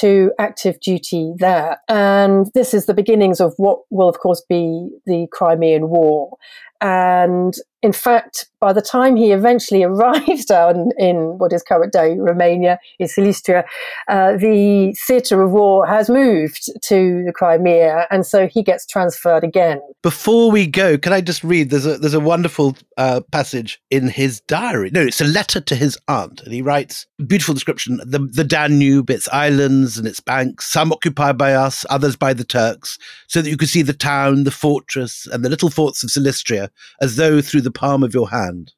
[0.00, 1.78] to active duty there.
[1.88, 6.36] And this is the beginnings of what will, of course, be the Crimean War.
[6.80, 7.54] And
[7.86, 12.80] in fact, by the time he eventually arrives down in what is current day Romania,
[12.98, 13.62] in Silistria,
[14.08, 19.44] uh, the theatre of war has moved to the Crimea, and so he gets transferred
[19.44, 19.80] again.
[20.02, 21.70] Before we go, can I just read?
[21.70, 24.90] There's a there's a wonderful uh, passage in his diary.
[24.90, 29.10] No, it's a letter to his aunt, and he writes beautiful description: the the Danube,
[29.10, 33.50] its islands and its banks, some occupied by us, others by the Turks, so that
[33.50, 36.68] you could see the town, the fortress, and the little forts of Silistria
[37.00, 38.72] as though through the palm of your hand.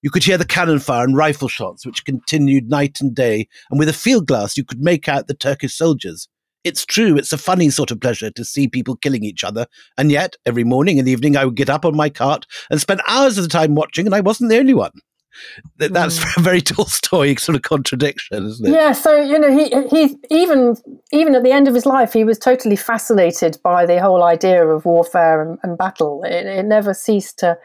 [0.00, 3.78] You could hear the cannon fire and rifle shots, which continued night and day, and
[3.78, 6.28] with a field glass you could make out the Turkish soldiers.
[6.64, 10.12] It's true, it's a funny sort of pleasure to see people killing each other, and
[10.12, 13.38] yet every morning and evening I would get up on my cart and spend hours
[13.38, 14.92] of the time watching, and I wasn't the only one.
[15.76, 16.36] That's mm.
[16.36, 18.72] a very Tolstoy sort of contradiction, isn't it?
[18.72, 18.92] Yeah.
[18.92, 20.76] So you know, he he even
[21.12, 24.66] even at the end of his life, he was totally fascinated by the whole idea
[24.66, 26.22] of warfare and, and battle.
[26.24, 27.58] It, it never ceased to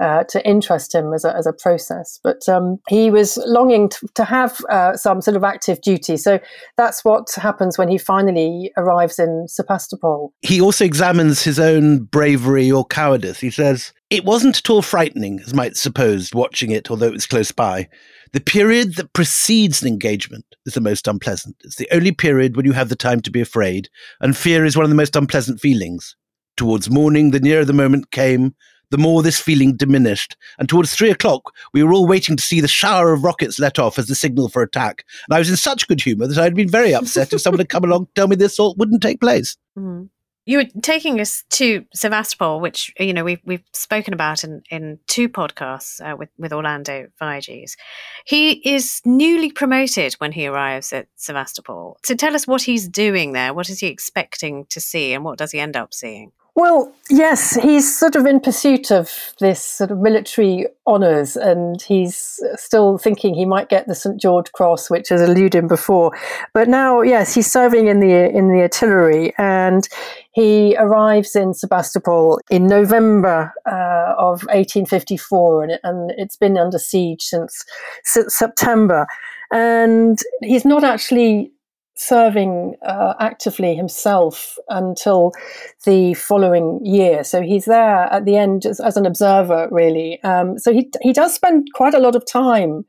[0.00, 2.18] uh, to interest him as a, as a process.
[2.22, 6.16] But um, he was longing to, to have uh, some sort of active duty.
[6.16, 6.40] So
[6.76, 10.32] that's what happens when he finally arrives in Sebastopol.
[10.42, 13.40] He also examines his own bravery or cowardice.
[13.40, 17.26] He says, It wasn't at all frightening, as might suppose, watching it, although it was
[17.26, 17.88] close by.
[18.32, 21.54] The period that precedes an engagement is the most unpleasant.
[21.62, 23.88] It's the only period when you have the time to be afraid,
[24.20, 26.16] and fear is one of the most unpleasant feelings.
[26.56, 28.56] Towards morning, the nearer the moment came,
[28.90, 30.36] the more this feeling diminished.
[30.58, 33.78] And towards three o'clock, we were all waiting to see the shower of rockets let
[33.78, 35.04] off as the signal for attack.
[35.28, 37.60] And I was in such good humour that I had been very upset if someone
[37.60, 39.56] had come along to tell me the assault wouldn't take place.
[39.76, 40.08] Mm.
[40.46, 44.98] You were taking us to Sevastopol, which you know we've we've spoken about in, in
[45.06, 47.76] two podcasts uh, with with Orlando Figes.
[48.26, 51.96] He is newly promoted when he arrives at Sevastopol.
[52.04, 53.54] So tell us what he's doing there.
[53.54, 56.30] What is he expecting to see, and what does he end up seeing?
[56.56, 62.38] Well, yes, he's sort of in pursuit of this sort of military honours, and he's
[62.54, 66.12] still thinking he might get the St George Cross, which has eluded him before.
[66.52, 69.88] But now, yes, he's serving in the in the artillery, and
[70.30, 76.78] he arrives in Sebastopol in November uh, of 1854, and, it, and it's been under
[76.78, 77.64] siege since,
[78.04, 79.08] since September.
[79.52, 81.52] And he's not actually
[81.96, 85.32] serving uh, actively himself until
[85.84, 87.24] the following year.
[87.24, 90.22] So he's there at the end as, as an observer, really.
[90.22, 92.84] Um, so he he does spend quite a lot of time,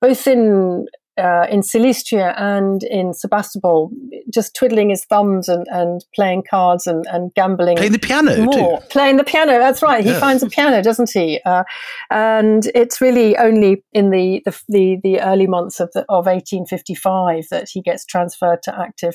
[0.00, 0.86] both in
[1.18, 3.90] uh, in Silistria and in Sebastopol,
[4.32, 7.76] just twiddling his thumbs and, and playing cards and, and gambling.
[7.76, 8.80] Playing the piano, more.
[8.80, 8.86] too.
[8.88, 10.04] Playing the piano, that's right.
[10.04, 10.20] He Yeah.
[10.20, 11.40] finds a piano, doesn't he?
[11.44, 11.64] Uh,
[12.10, 17.44] and it's really only in the, the, the, the early months of, the, of 1855
[17.50, 19.14] that he gets transferred to active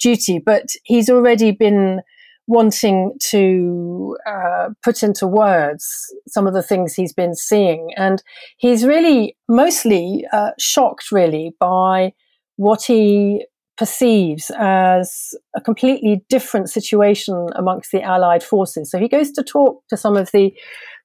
[0.00, 0.38] duty.
[0.38, 2.00] But he's already been
[2.46, 7.90] wanting to uh, put into words some of the things he's been seeing.
[7.96, 8.22] And
[8.58, 12.12] he's really mostly uh, shocked, really, by
[12.56, 18.90] what he perceives as a completely different situation amongst the Allied forces.
[18.90, 20.52] So he goes to talk to some of the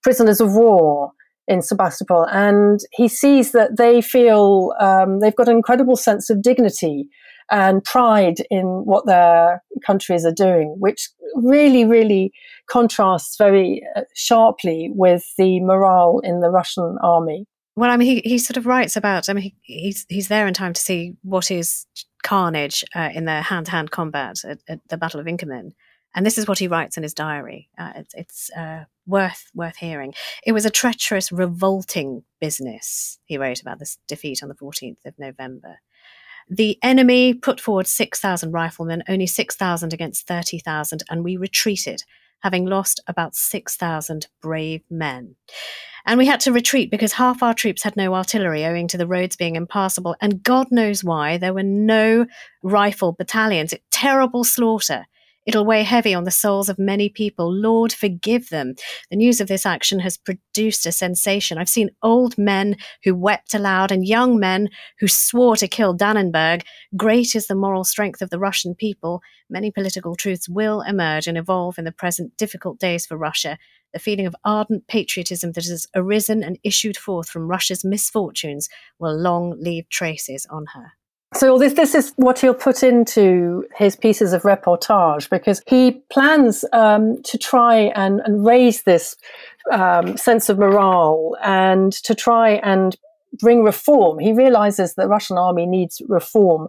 [0.04, 1.12] prisoners of war
[1.47, 6.43] in Sebastopol, and he sees that they feel um, they've got an incredible sense of
[6.43, 7.10] dignity
[7.51, 12.31] and pride in what their countries are doing, which really, really
[12.69, 17.45] contrasts very uh, sharply with the morale in the Russian army.
[17.75, 19.29] Well, I mean, he, he sort of writes about.
[19.29, 21.85] I mean, he, he's he's there in time to see what is
[22.23, 25.71] carnage uh, in their hand-to-hand combat at, at the Battle of Inkerman,
[26.13, 27.69] and this is what he writes in his diary.
[27.77, 30.13] Uh, it's it's uh, worth worth hearing.
[30.45, 33.17] It was a treacherous, revolting business.
[33.25, 35.79] He wrote about this defeat on the fourteenth of November.
[36.49, 41.38] The enemy put forward six thousand riflemen, only six thousand against thirty thousand, and we
[41.38, 42.03] retreated,
[42.41, 45.35] having lost about six thousand brave men.
[46.05, 49.05] And we had to retreat because half our troops had no artillery owing to the
[49.05, 50.15] roads being impassable.
[50.21, 52.25] And God knows why, there were no
[52.63, 53.73] rifle battalions.
[53.91, 55.05] Terrible slaughter.
[55.45, 57.52] It'll weigh heavy on the souls of many people.
[57.52, 58.75] Lord, forgive them.
[59.10, 61.58] The news of this action has produced a sensation.
[61.58, 66.63] I've seen old men who wept aloud and young men who swore to kill Dannenberg.
[66.95, 69.21] Great is the moral strength of the Russian people.
[69.49, 73.58] Many political truths will emerge and evolve in the present difficult days for Russia
[73.93, 79.17] the feeling of ardent patriotism that has arisen and issued forth from Russia's misfortunes will
[79.17, 80.93] long leave traces on her.
[81.36, 86.65] So this this is what he'll put into his pieces of reportage because he plans
[86.74, 89.15] um, to try and, and raise this
[89.72, 92.98] um, sense of morale and to try and
[93.39, 94.18] bring reform.
[94.18, 96.68] He realizes the Russian army needs reform.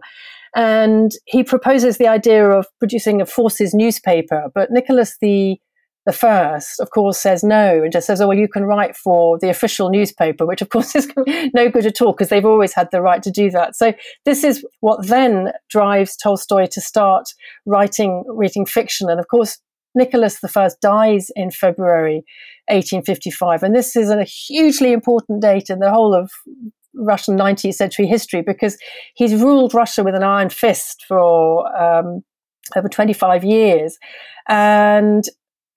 [0.55, 5.59] And he proposes the idea of producing a forces newspaper, but Nicholas the
[6.05, 9.37] the first, of course, says no and just says, "Oh well, you can write for
[9.39, 11.11] the official newspaper," which of course is
[11.53, 13.75] no good at all because they've always had the right to do that.
[13.75, 13.93] So
[14.25, 17.29] this is what then drives Tolstoy to start
[17.65, 19.59] writing reading fiction, and of course.
[19.93, 22.23] Nicholas I dies in February
[22.69, 26.31] 1855, and this is a hugely important date in the whole of
[26.95, 28.77] Russian 19th century history because
[29.15, 32.23] he's ruled Russia with an iron fist for um,
[32.75, 33.97] over 25 years.
[34.47, 35.25] And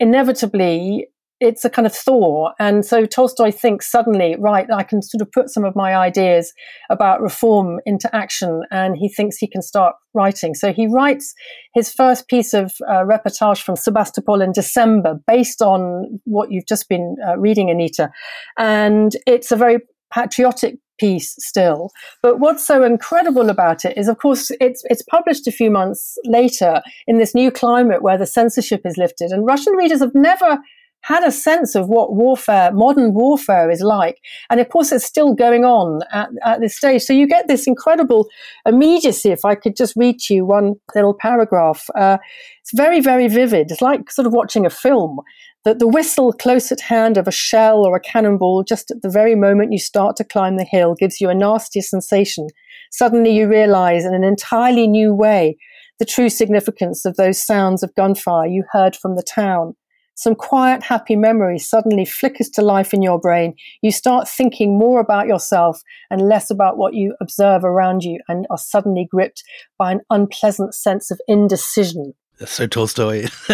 [0.00, 1.08] inevitably
[1.40, 2.52] it's a kind of thaw.
[2.58, 6.52] And so Tolstoy thinks suddenly, right, I can sort of put some of my ideas
[6.90, 8.62] about reform into action.
[8.70, 10.54] And he thinks he can start writing.
[10.54, 11.34] So he writes
[11.74, 16.88] his first piece of uh, reportage from Sebastopol in December, based on what you've just
[16.88, 18.10] been uh, reading, Anita.
[18.56, 19.78] And it's a very
[20.12, 21.90] patriotic piece still.
[22.22, 26.16] But what's so incredible about it is, of course, it's it's published a few months
[26.24, 30.58] later in this new climate where the censorship is lifted, and Russian readers have never
[31.04, 34.18] had a sense of what warfare, modern warfare, is like.
[34.48, 37.02] And of course, it's still going on at, at this stage.
[37.02, 38.26] So you get this incredible
[38.64, 39.30] immediacy.
[39.30, 42.16] If I could just read to you one little paragraph, uh,
[42.62, 43.70] it's very, very vivid.
[43.70, 45.18] It's like sort of watching a film
[45.64, 49.08] that the whistle close at hand of a shell or a cannonball just at the
[49.08, 52.46] very moment you start to climb the hill gives you a nasty sensation.
[52.90, 55.56] Suddenly you realize in an entirely new way
[55.98, 59.74] the true significance of those sounds of gunfire you heard from the town.
[60.16, 63.54] Some quiet, happy memory suddenly flickers to life in your brain.
[63.82, 68.46] You start thinking more about yourself and less about what you observe around you and
[68.48, 69.42] are suddenly gripped
[69.76, 72.14] by an unpleasant sense of indecision.
[72.46, 73.26] So Tolstoy.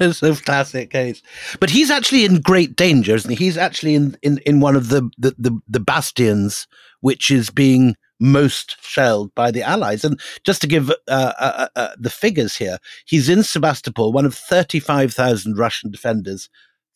[0.00, 1.22] it's a classic case.
[1.58, 3.36] But he's actually in great danger, isn't he?
[3.36, 6.66] He's actually in, in, in one of the, the, the, the bastions
[7.00, 10.04] which is being most shelled by the Allies.
[10.04, 14.34] And just to give uh, uh, uh, the figures here, he's in Sebastopol, one of
[14.34, 16.48] 35,000 Russian defenders.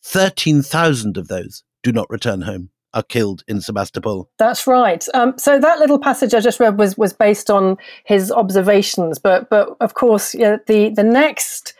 [0.03, 4.29] 13,000 of those do not return home are killed in Sebastopol.
[4.39, 5.05] That's right.
[5.13, 9.49] Um, so that little passage I just read was was based on his observations, but
[9.49, 11.73] but of course the the next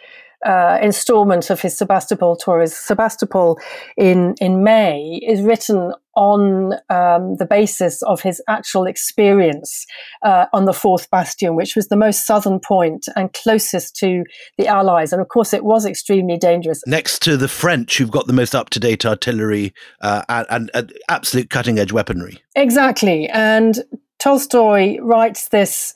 [0.45, 3.59] uh, installment of his Sebastopol tour, is Sebastopol
[3.97, 9.85] in, in May, is written on um, the basis of his actual experience
[10.23, 14.23] uh, on the fourth bastion, which was the most southern point and closest to
[14.57, 15.11] the Allies.
[15.11, 16.81] And of course, it was extremely dangerous.
[16.87, 20.71] Next to the French, who've got the most up to date artillery uh, and, and,
[20.73, 22.41] and absolute cutting edge weaponry.
[22.55, 23.27] Exactly.
[23.29, 23.83] And
[24.19, 25.93] Tolstoy writes this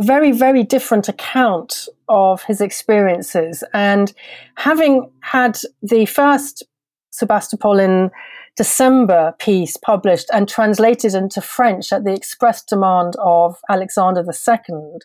[0.00, 3.64] very, very different account of his experiences.
[3.72, 4.12] And
[4.56, 6.62] having had the first
[7.10, 8.10] Sebastopol in
[8.56, 14.98] December piece published and translated into French at the express demand of Alexander II,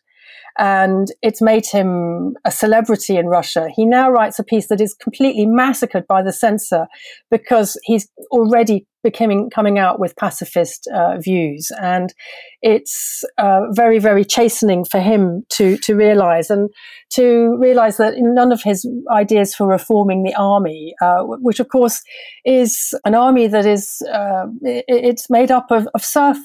[0.57, 3.69] and it's made him a celebrity in Russia.
[3.75, 6.87] He now writes a piece that is completely massacred by the censor
[7.31, 12.13] because he's already becoming coming out with pacifist uh, views, and
[12.61, 16.69] it's uh, very very chastening for him to to realize and
[17.11, 22.01] to realize that none of his ideas for reforming the army, uh, which of course
[22.43, 26.37] is an army that is uh, it's made up of, of serf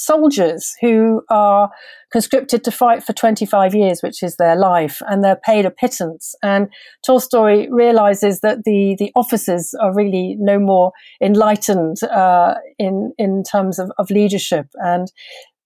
[0.00, 1.70] soldiers who are
[2.12, 6.34] conscripted to fight for 25 years, which is their life, and they're paid a pittance.
[6.42, 6.68] And
[7.06, 10.92] Tolstoy realizes that the, the officers are really no more
[11.22, 14.66] enlightened uh, in, in terms of, of leadership.
[14.74, 15.08] And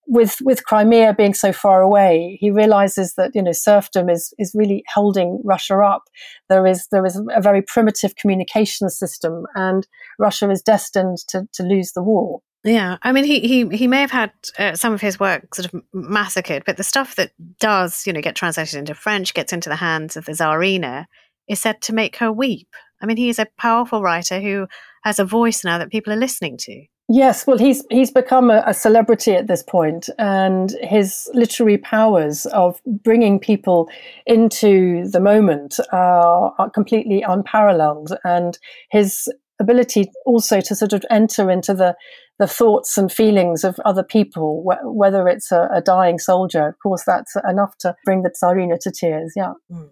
[0.07, 4.53] with with Crimea being so far away, he realizes that you know serfdom is is
[4.55, 6.03] really holding Russia up.
[6.49, 9.87] There is there is a very primitive communication system, and
[10.19, 12.41] Russia is destined to, to lose the war.
[12.65, 15.73] Yeah, I mean, he he he may have had uh, some of his work sort
[15.73, 19.69] of massacred, but the stuff that does, you know, get translated into French, gets into
[19.69, 21.05] the hands of the Tsarina,
[21.47, 22.69] is said to make her weep.
[23.03, 24.67] I mean, he is a powerful writer who
[25.05, 26.87] has a voice now that people are listening to.
[27.07, 32.47] Yes, well, he's he's become a, a celebrity at this point, and his literary powers
[32.47, 33.91] of bringing people
[34.27, 38.59] into the moment are, are completely unparalleled, and
[38.91, 39.29] his
[39.61, 41.95] ability also to sort of enter into the
[42.39, 46.69] the thoughts and feelings of other people, wh- whether it's a, a, dying soldier.
[46.69, 49.33] Of course, that's enough to bring the Tsarina to tears.
[49.37, 49.53] Yeah.
[49.71, 49.91] Mm.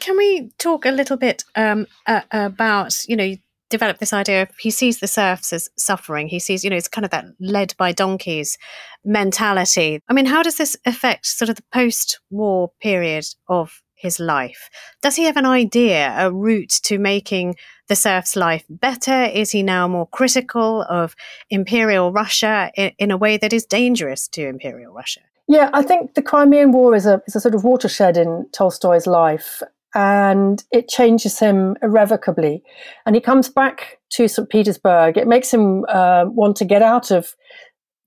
[0.00, 3.34] Can we talk a little bit um, uh, about, you know,
[3.70, 6.28] develop this idea of he sees the serfs as suffering.
[6.28, 8.56] He sees, you know, it's kind of that led by donkeys
[9.04, 10.00] mentality.
[10.08, 14.70] I mean, how does this affect sort of the post war period of his life?
[15.02, 17.56] Does he have an idea, a route to making
[17.88, 19.24] the serf's life better?
[19.24, 21.14] Is he now more critical of
[21.50, 25.20] imperial Russia in, in a way that is dangerous to imperial Russia?
[25.48, 29.06] Yeah, I think the Crimean War is a, is a sort of watershed in Tolstoy's
[29.06, 29.62] life
[29.94, 32.62] and it changes him irrevocably.
[33.06, 34.48] And he comes back to St.
[34.48, 35.16] Petersburg.
[35.16, 37.34] It makes him uh, want to get out of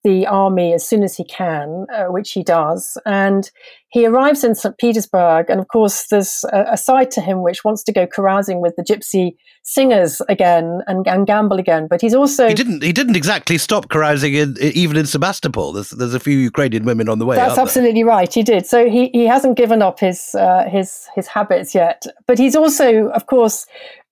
[0.04, 2.98] the army as soon as he can, uh, which he does.
[3.06, 3.50] And
[3.90, 4.78] he arrives in St.
[4.78, 5.50] Petersburg.
[5.50, 8.74] And of course, there's a, a, side to him which wants to go carousing with
[8.78, 11.88] the gypsy singers again and, and gamble again.
[11.90, 12.48] But he's also.
[12.48, 15.74] He didn't, he didn't exactly stop carousing in, even in Sebastopol.
[15.74, 17.36] There's, there's a few Ukrainian women on the way.
[17.36, 18.10] That's absolutely there?
[18.10, 18.34] right.
[18.34, 18.66] He did.
[18.66, 22.06] So he, he hasn't given up his, uh, his, his habits yet.
[22.28, 23.66] But he's also, of course,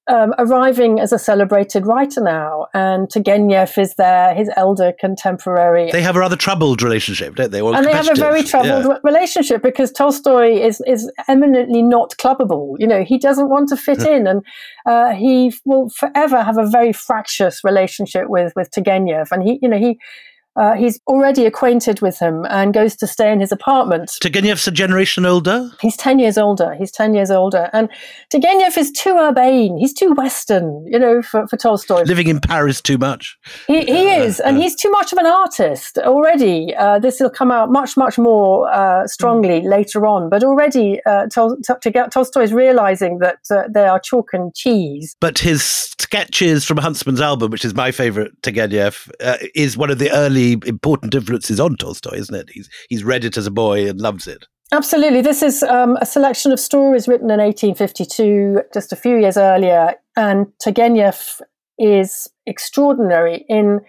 [0.10, 5.92] um, arriving as a celebrated writer now, and Turgenev is there, his elder contemporary.
[5.92, 7.60] They have a rather troubled relationship, don't they?
[7.60, 8.98] and they have a very troubled yeah.
[9.04, 12.76] relationship because Tolstoy is is eminently not clubbable.
[12.80, 14.44] You know, he doesn't want to fit in, and
[14.86, 19.70] uh, he will forever have a very fractious relationship with with Turgenev, and he, you
[19.70, 20.00] know, he
[20.56, 24.10] uh, he's already acquainted with him and goes to stay in his apartment.
[24.22, 25.70] Turgenev's a generation older?
[25.80, 26.74] He's 10 years older.
[26.74, 27.70] He's 10 years older.
[27.72, 27.90] And
[28.34, 29.78] Turgenev is too urbane.
[29.78, 32.04] He's too Western, you know, for, for Tolstoy.
[32.04, 33.38] Living in Paris too much.
[33.68, 34.40] He, he uh, is.
[34.40, 36.76] And uh, he's too much of an artist already.
[36.76, 39.70] Uh, this will come out much, much more uh, strongly mm.
[39.70, 40.30] later on.
[40.30, 43.40] But already uh, Tol- Tolstoy is realizing that
[43.74, 45.16] they are chalk and cheese.
[45.22, 49.10] But his sketches from Huntsman's album, which is my favorite Turgenev,
[49.56, 52.50] is one of the early important influences on Tolstoy, isn't it?
[52.52, 54.46] He's he's read it as a boy and loves it.
[54.72, 55.22] Absolutely.
[55.22, 59.96] This is um, a selection of stories written in 1852, just a few years earlier.
[60.16, 61.42] And Turgenev
[61.80, 63.80] is extraordinary in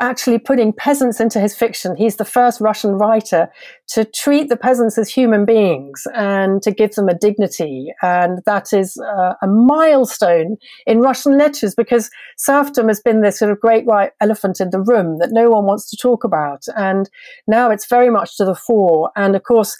[0.00, 1.96] actually putting peasants into his fiction.
[1.96, 3.48] He's the first Russian writer
[3.88, 7.92] to treat the peasants as human beings and to give them a dignity.
[8.02, 13.50] And that is uh, a milestone in Russian letters because serfdom has been this sort
[13.50, 16.64] of great white elephant in the room that no one wants to talk about.
[16.76, 17.08] And
[17.46, 19.10] now it's very much to the fore.
[19.16, 19.76] And of course,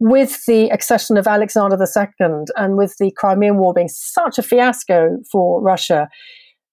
[0.00, 5.16] with the accession of Alexander II and with the Crimean War being such a fiasco
[5.30, 6.08] for Russia,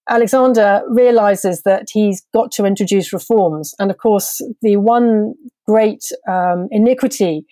[0.09, 3.73] Alexander realizes that he's got to introduce reforms.
[3.79, 5.33] And of course, the one
[5.65, 7.45] great um, iniquity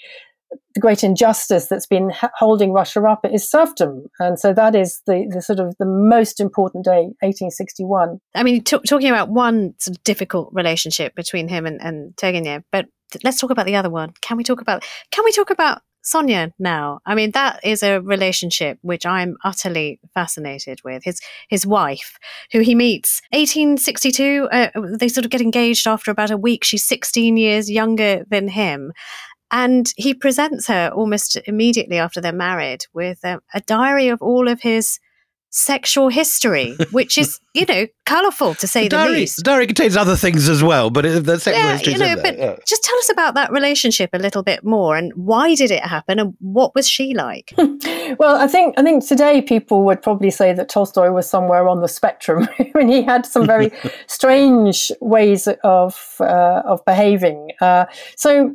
[0.75, 5.01] the great injustice that's been ha- holding Russia up is serfdom, and so that is
[5.05, 8.19] the, the sort of the most important day, 1861.
[8.35, 12.63] I mean, t- talking about one sort of difficult relationship between him and, and Turgenev,
[12.71, 12.87] but
[13.23, 14.13] let's talk about the other one.
[14.21, 14.83] Can we talk about?
[15.11, 16.99] Can we talk about Sonia now.
[17.05, 21.03] I mean, that is a relationship which I'm utterly fascinated with.
[21.03, 22.17] His his wife,
[22.51, 26.63] who he meets 1862, uh, they sort of get engaged after about a week.
[26.63, 28.91] She's 16 years younger than him.
[29.49, 34.47] And he presents her almost immediately after they're married with a, a diary of all
[34.47, 34.99] of his
[35.53, 39.37] sexual history, which is, you know, colourful to say the, diary, least.
[39.37, 41.93] The diary contains other things as well, but the sexual yeah, history.
[41.93, 42.55] You know, but yeah.
[42.67, 46.19] just tell us about that relationship a little bit more, and why did it happen,
[46.19, 47.53] and what was she like?
[47.57, 51.81] well, I think I think today people would probably say that Tolstoy was somewhere on
[51.81, 52.47] the spectrum.
[52.59, 53.71] I mean, he had some very
[54.07, 57.51] strange ways of uh, of behaving.
[57.61, 57.85] Uh,
[58.15, 58.53] so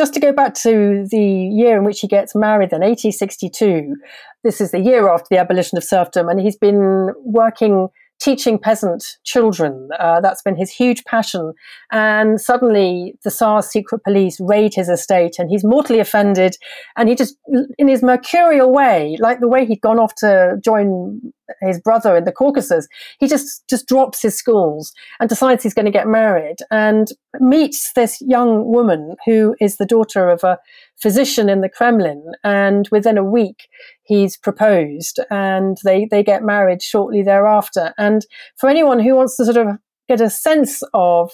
[0.00, 3.96] just to go back to the year in which he gets married, then 1862,
[4.42, 7.88] this is the year after the abolition of serfdom, and he's been working
[8.18, 9.90] teaching peasant children.
[9.98, 11.52] Uh, that's been his huge passion.
[11.92, 16.56] And suddenly the Tsar's secret police raid his estate and he's mortally offended.
[16.96, 17.36] And he just,
[17.78, 22.24] in his mercurial way, like the way he'd gone off to join his brother in
[22.24, 22.88] the Caucasus,
[23.18, 27.92] he just, just drops his schools and decides he's going to get married and meets
[27.94, 30.58] this young woman who is the daughter of a
[31.00, 32.32] physician in the Kremlin.
[32.44, 33.68] And within a week,
[34.02, 37.94] he's proposed and they, they get married shortly thereafter.
[37.98, 38.26] And
[38.56, 39.78] for anyone who wants to sort of
[40.08, 41.30] get a sense of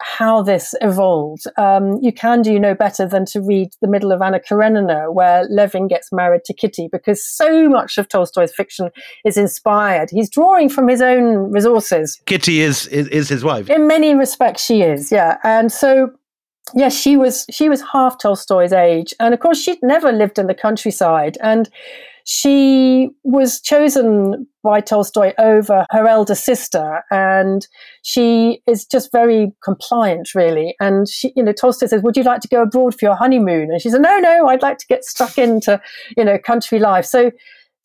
[0.00, 4.22] how this evolved, um, you can do no better than to read The Middle of
[4.22, 8.90] Anna Karenina, where Levin gets married to Kitty, because so much of Tolstoy's fiction
[9.24, 10.10] is inspired.
[10.10, 12.20] He's drawing from his own resources.
[12.26, 13.68] Kitty is, is, is his wife.
[13.68, 15.38] In many respects, she is, yeah.
[15.44, 16.10] And so
[16.74, 20.46] yes, she was she was half Tolstoy's age, and of course she'd never lived in
[20.46, 21.68] the countryside, and
[22.24, 27.66] she was chosen by Tolstoy over her elder sister, and
[28.02, 30.74] she is just very compliant, really.
[30.80, 33.70] And she, you know, Tolstoy says, "Would you like to go abroad for your honeymoon?"
[33.70, 35.80] And she said, "No, no, I'd like to get stuck into,
[36.16, 37.30] you know, country life." So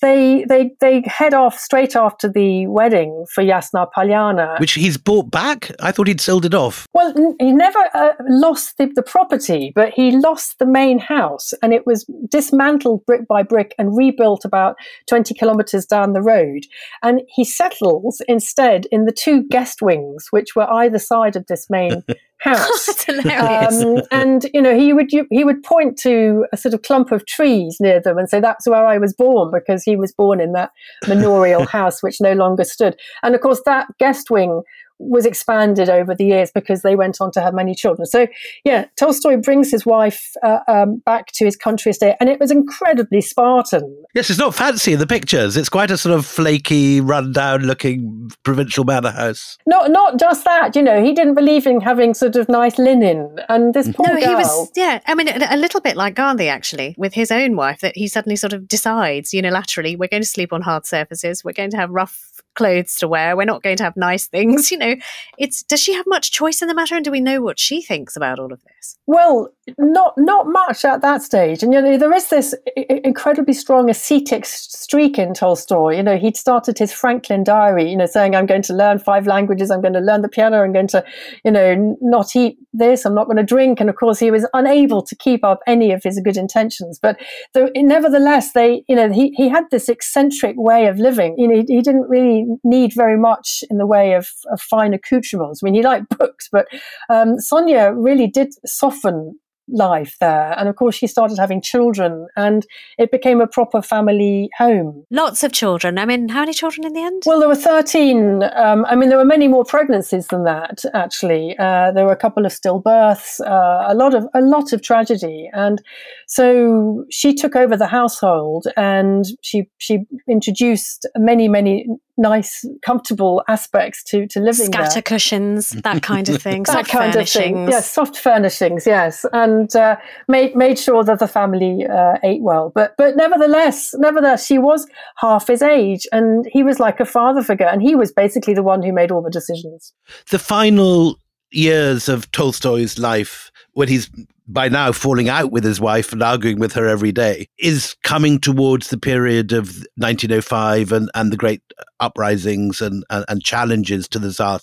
[0.02, 5.32] they they they head off straight after the wedding for Yasnaya Polyana, which he's bought
[5.32, 5.72] back.
[5.80, 6.88] I thought he'd sold it off.
[6.94, 11.74] Well, he never uh, lost the, the property, but he lost the main house, and
[11.74, 14.76] it was dismantled brick by brick and rebuilt about
[15.08, 16.66] twenty kilometers down the road.
[17.02, 21.70] And he settles instead in the two guest wings, which were either side of this
[21.70, 22.04] main
[22.46, 22.86] house.
[22.86, 23.84] That's hilarious.
[23.84, 27.26] Um, and you know, he would he would point to a sort of clump of
[27.26, 30.54] trees near them and say, "That's where I was born," because he was born in
[30.54, 30.72] that
[31.08, 32.96] manorial house which no longer stood.
[33.24, 34.62] And of course, that guest wing
[35.00, 38.06] was expanded over the years because they went on to have many children.
[38.06, 38.28] So,
[38.64, 42.52] yeah, Tolstoy brings his wife uh, um, back to his country estate, and it was
[42.52, 44.04] incredibly Spartan.
[44.14, 45.58] Yes, it's not fancy in the pictures.
[45.58, 49.58] It's quite a sort of flaky, run-down-looking provincial manor house.
[49.66, 50.76] Not, not just that.
[50.76, 54.20] You know, he didn't believe in having sort of nice linen, and this poor no,
[54.20, 54.30] girl.
[54.30, 54.72] he was.
[54.76, 57.96] Yeah, I mean, a, a little bit like Gandhi, actually, with his own wife, that
[57.96, 61.72] he suddenly sort of decides unilaterally, we're going to sleep on hard surfaces, we're going
[61.72, 63.38] to have rough clothes to wear.
[63.38, 64.72] We're not going to have nice things.
[64.76, 64.96] You know,
[65.38, 67.82] it's does she have much choice in the matter, and do we know what she
[67.82, 68.98] thinks about all of this?
[69.08, 73.90] Well, not not much at that stage, and you know there is this incredibly strong
[73.90, 75.96] ascetic streak in Tolstoy.
[75.98, 79.28] You know, he'd started his Franklin diary, you know, saying, "I'm going to learn five
[79.28, 79.70] languages.
[79.70, 80.64] I'm going to learn the piano.
[80.64, 81.04] I'm going to,
[81.44, 83.06] you know, not eat this.
[83.06, 85.92] I'm not going to drink." And of course, he was unable to keep up any
[85.92, 87.00] of his good intentions.
[87.00, 87.20] But
[87.54, 91.36] the, nevertheless, they, you know, he he had this eccentric way of living.
[91.38, 94.94] You know, he, he didn't really need very much in the way of, of fine
[94.94, 95.62] accoutrements.
[95.62, 96.68] I mean, he liked books, but
[97.10, 100.54] um, Sonia really did soften life there.
[100.58, 102.66] And of course, she started having children and
[102.98, 105.06] it became a proper family home.
[105.10, 105.98] Lots of children.
[105.98, 107.24] I mean, how many children in the end?
[107.26, 108.44] Well, there were 13.
[108.56, 111.56] Um, I mean, there were many more pregnancies than that, actually.
[111.58, 115.50] Uh, there were a couple of stillbirths, uh, a lot of, a lot of tragedy.
[115.54, 115.82] And
[116.28, 121.88] so she took over the household and she, she introduced many, many
[122.18, 125.02] nice, comfortable aspects to, to living Scatter there.
[125.02, 126.64] cushions, that kind of thing.
[126.64, 127.68] that kind of thing.
[127.68, 129.26] Yes, soft furnishings, yes.
[129.34, 129.98] And and uh,
[130.28, 132.72] made made sure that the family uh, ate well.
[132.74, 134.88] But but nevertheless, nevertheless, she was
[135.18, 138.64] half his age, and he was like a father figure, and he was basically the
[138.64, 139.94] one who made all the decisions.
[140.30, 141.20] The final
[141.52, 144.10] years of Tolstoy's life, when he's
[144.48, 148.40] by now falling out with his wife and arguing with her every day, is coming
[148.40, 151.62] towards the period of 1905 and, and the great
[152.00, 154.60] uprisings and, and, and challenges to the Tsar.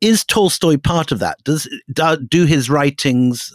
[0.00, 1.42] Is Tolstoy part of that?
[1.44, 1.68] Does
[2.28, 3.52] do his writings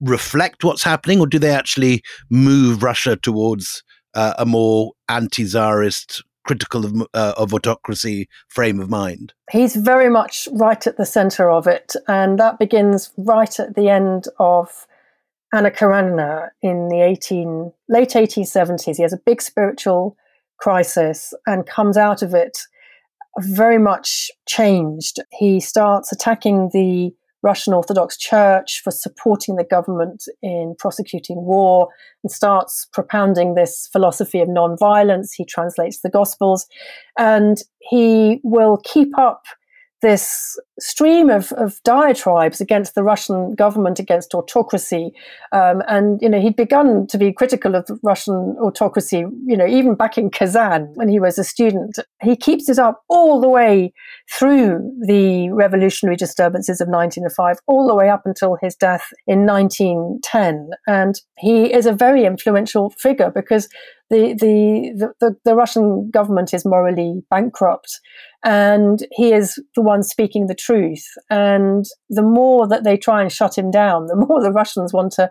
[0.00, 3.82] reflect what's happening, or do they actually move Russia towards
[4.14, 9.32] uh, a more anti-czarist, critical of, uh, of autocracy frame of mind?
[9.50, 13.88] He's very much right at the center of it, and that begins right at the
[13.88, 14.86] end of
[15.52, 18.96] Anna Karenina in the 18 late 1870s.
[18.96, 20.16] He has a big spiritual
[20.58, 22.58] crisis and comes out of it
[23.38, 25.18] very much changed.
[25.30, 31.88] He starts attacking the Russian Orthodox Church for supporting the government in prosecuting war
[32.22, 35.28] and starts propounding this philosophy of nonviolence.
[35.34, 36.66] He translates the Gospels
[37.18, 39.44] and he will keep up
[40.06, 45.10] this stream of, of diatribes against the Russian government, against autocracy.
[45.50, 49.96] Um, and, you know, he'd begun to be critical of Russian autocracy, you know, even
[49.96, 51.98] back in Kazan when he was a student.
[52.22, 53.92] He keeps it up all the way
[54.32, 60.70] through the revolutionary disturbances of 1905, all the way up until his death in 1910.
[60.86, 63.68] And he is a very influential figure because
[64.10, 68.00] the, the, the, the, Russian government is morally bankrupt
[68.44, 71.04] and he is the one speaking the truth.
[71.28, 75.12] And the more that they try and shut him down, the more the Russians want
[75.12, 75.30] to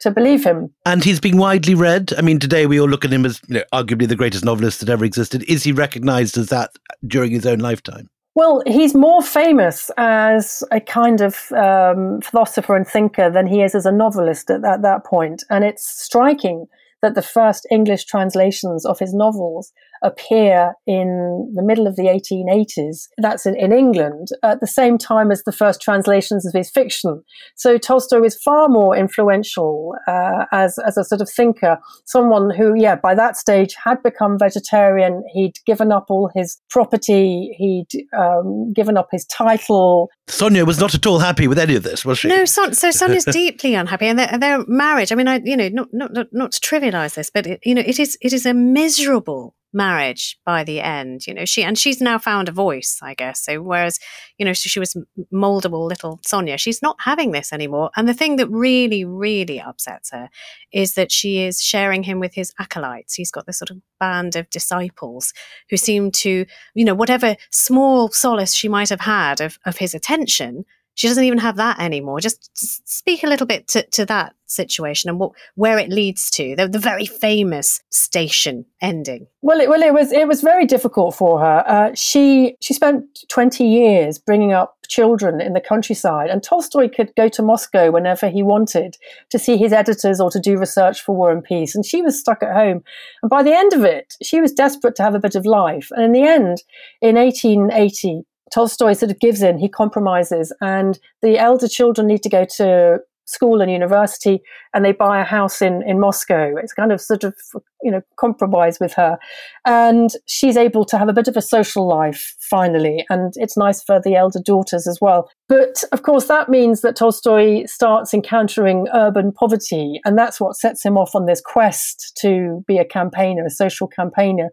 [0.00, 0.72] to believe him.
[0.86, 2.14] And he's being widely read.
[2.16, 4.80] I mean, today we all look at him as you know, arguably the greatest novelist
[4.80, 5.42] that ever existed.
[5.42, 6.70] Is he recognized as that
[7.06, 8.08] during his own lifetime?
[8.34, 13.74] Well, he's more famous as a kind of um, philosopher and thinker than he is
[13.74, 15.44] as a novelist at, at that point.
[15.50, 16.66] And it's striking
[17.02, 19.72] that the first English translations of his novels
[20.02, 23.08] appear in the middle of the 1880s.
[23.18, 27.22] That's in, in England at the same time as the first translations of his fiction.
[27.56, 32.74] So Tolstoy was far more influential uh, as, as a sort of thinker, someone who,
[32.76, 35.22] yeah, by that stage had become vegetarian.
[35.32, 37.54] He'd given up all his property.
[37.56, 40.10] He'd um, given up his title.
[40.28, 42.28] Sonia was not at all happy with any of this, was she?
[42.28, 45.12] No, Son- so Sonia's deeply unhappy, and their, their marriage.
[45.12, 47.74] I mean, I you know, not not not, not to trivialize this, but it, you
[47.74, 51.78] know, it is it is a miserable marriage by the end you know she and
[51.78, 53.44] she's now found a voice i guess.
[53.44, 53.98] So whereas
[54.38, 54.96] you know she, she was
[55.32, 57.90] moldable little sonia she's not having this anymore.
[57.96, 60.28] And the thing that really really upsets her
[60.72, 63.14] is that she is sharing him with his acolytes.
[63.14, 65.32] He's got this sort of band of disciples
[65.68, 69.94] who seem to you know whatever small solace she might have had of, of his
[69.94, 70.64] attention
[70.94, 72.20] she doesn't even have that anymore.
[72.20, 72.50] Just,
[72.88, 76.66] speak a little bit to, to that situation and what where it leads to the,
[76.66, 79.26] the very famous station ending.
[79.42, 81.64] Well, it, well, it was it was very difficult for her.
[81.66, 87.12] Uh, she she spent twenty years bringing up children in the countryside, and Tolstoy could
[87.16, 88.96] go to Moscow whenever he wanted
[89.30, 92.18] to see his editors or to do research for War and Peace, and she was
[92.18, 92.82] stuck at home.
[93.22, 95.88] And by the end of it, she was desperate to have a bit of life.
[95.92, 96.58] And in the end,
[97.00, 98.22] in eighteen eighty,
[98.52, 102.98] Tolstoy sort of gives in, he compromises, and the elder children need to go to
[103.30, 104.40] school and university
[104.74, 106.56] and they buy a house in, in Moscow.
[106.56, 107.34] It's kind of sort of,
[107.82, 109.18] you know, compromise with her.
[109.64, 113.04] And she's able to have a bit of a social life finally.
[113.08, 115.30] And it's nice for the elder daughters as well.
[115.48, 120.00] But of course, that means that Tolstoy starts encountering urban poverty.
[120.04, 123.86] And that's what sets him off on this quest to be a campaigner, a social
[123.86, 124.50] campaigner.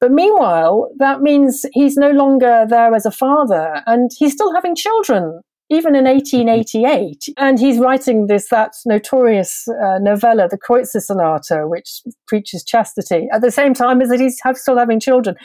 [0.00, 4.76] But meanwhile, that means he's no longer there as a father and he's still having
[4.76, 5.40] children
[5.70, 7.28] even in 1888.
[7.36, 13.42] And he's writing this, that notorious uh, novella, The Kreutzer Sonata, which preaches chastity, at
[13.42, 15.36] the same time as that he's have, still having children.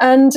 [0.00, 0.32] And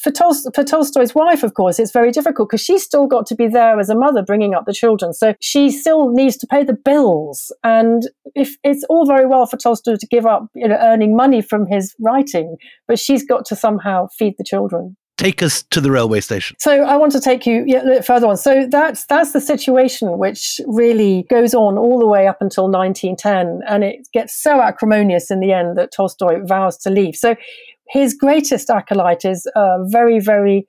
[0.00, 3.34] for, Tol- for Tolstoy's wife, of course, it's very difficult because she's still got to
[3.34, 5.12] be there as a mother bringing up the children.
[5.12, 7.54] So she still needs to pay the bills.
[7.62, 11.42] And if it's all very well for Tolstoy to give up you know, earning money
[11.42, 12.56] from his writing,
[12.88, 16.56] but she's got to somehow feed the children take us to the railway station.
[16.58, 18.36] So I want to take you little further on.
[18.36, 23.60] So that's that's the situation which really goes on all the way up until 1910,
[23.68, 27.14] and it gets so acrimonious in the end that Tolstoy vows to leave.
[27.16, 27.36] So
[27.88, 30.66] his greatest acolyte is a very very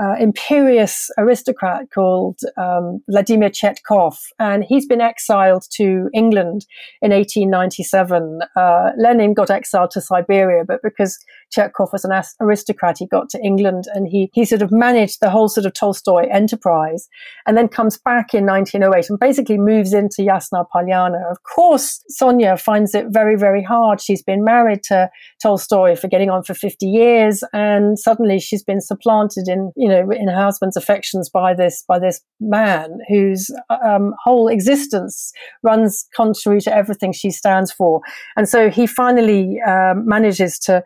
[0.00, 6.66] uh, imperious aristocrat called um, Vladimir Chertkov, and he's been exiled to England
[7.00, 8.40] in 1897.
[8.54, 11.18] Uh, Lenin got exiled to Siberia, but because
[11.54, 15.30] Chertkov was an aristocrat, he got to England and he he sort of managed the
[15.30, 17.08] whole sort of Tolstoy enterprise,
[17.46, 21.30] and then comes back in 1908 and basically moves into Yasnaya Polyana.
[21.30, 24.02] Of course, Sonia finds it very very hard.
[24.02, 25.08] She's been married to
[25.42, 30.10] Tolstoy for getting on for 50 years, and suddenly she's been supplanted in you know,
[30.10, 35.32] in her husband's affections by this by this man whose um, whole existence
[35.62, 38.00] runs contrary to everything she stands for,
[38.36, 40.82] and so he finally um, manages to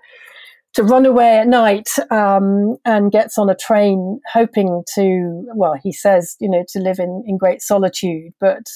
[0.75, 5.93] to run away at night um, and gets on a train, hoping to, well, he
[5.93, 8.33] says, you know, to live in, in great solitude.
[8.39, 8.67] But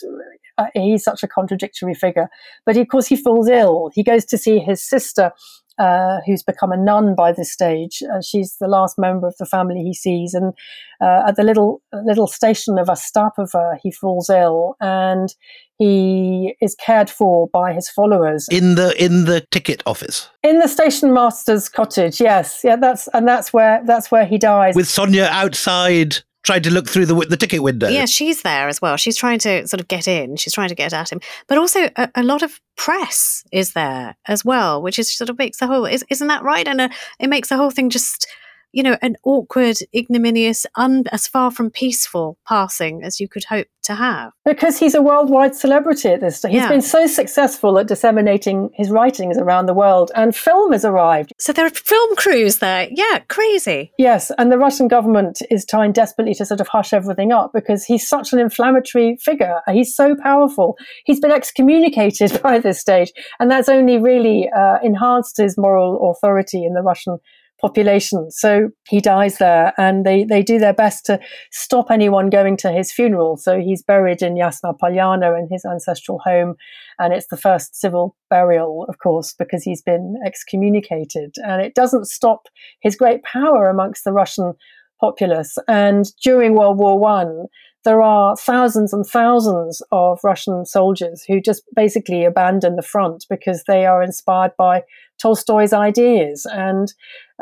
[0.59, 2.29] uh, he's such a contradictory figure.
[2.67, 3.91] But of course, he falls ill.
[3.93, 5.31] He goes to see his sister,
[5.79, 8.03] uh, who's become a nun by this stage.
[8.13, 10.53] Uh, she's the last member of the family he sees, and
[11.01, 15.35] uh, at the little little station of Astapovo, he falls ill, and
[15.79, 20.69] he is cared for by his followers in the in the ticket office in the
[20.69, 22.21] station master's cottage.
[22.21, 26.71] Yes, yeah, that's and that's where that's where he dies with Sonia outside trying to
[26.71, 27.89] look through the the ticket window.
[27.89, 28.97] Yeah, she's there as well.
[28.97, 30.37] She's trying to sort of get in.
[30.37, 34.17] She's trying to get at him, but also a, a lot of press is there
[34.27, 36.69] as well, which is sort of makes the whole is, isn't that right?
[36.69, 36.89] And uh,
[37.19, 38.27] it makes the whole thing just
[38.75, 43.69] you know, an awkward, ignominious, un- as far from peaceful passing as you could hope
[43.85, 44.33] to have.
[44.45, 46.53] Because he's a worldwide celebrity at this stage.
[46.53, 46.69] He's yeah.
[46.69, 51.33] been so successful at disseminating his writings around the world, and film has arrived.
[51.39, 52.89] So there are film crews there.
[52.91, 53.93] Yeah, crazy.
[53.97, 57.85] Yes, and the Russian government is trying desperately to sort of hush everything up because
[57.85, 59.61] he's such an inflammatory figure.
[59.71, 60.77] He's so powerful.
[61.05, 66.65] He's been excommunicated by this stage, and that's only really uh, enhanced his moral authority
[66.65, 67.19] in the Russian
[67.61, 68.31] population.
[68.31, 71.19] So he dies there, and they, they do their best to
[71.51, 73.37] stop anyone going to his funeral.
[73.37, 76.55] So he's buried in Yasnaya Polyana in his ancestral home,
[76.99, 81.35] and it's the first civil burial, of course, because he's been excommunicated.
[81.39, 82.49] And it doesn't stop
[82.81, 84.55] his great power amongst the Russian
[85.01, 85.57] populace.
[85.69, 87.47] And during World War One,
[87.85, 93.65] there are thousands and thousands of Russian soldiers who just basically abandon the front because
[93.67, 94.83] they are inspired by
[95.23, 96.47] Tolstoy's ideas.
[96.51, 96.93] And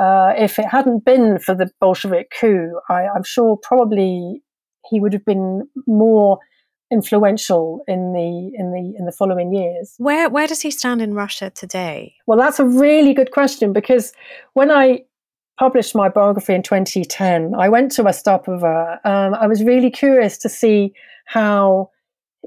[0.00, 4.42] uh, if it hadn't been for the Bolshevik coup, I, I'm sure probably
[4.90, 6.38] he would have been more
[6.92, 9.94] influential in the in the in the following years.
[9.96, 12.14] Where where does he stand in Russia today?
[12.26, 14.12] Well, that's a really good question because
[14.52, 15.04] when I
[15.58, 18.98] published my biography in 2010, I went to Astapovo.
[19.04, 20.92] Um, I was really curious to see
[21.26, 21.90] how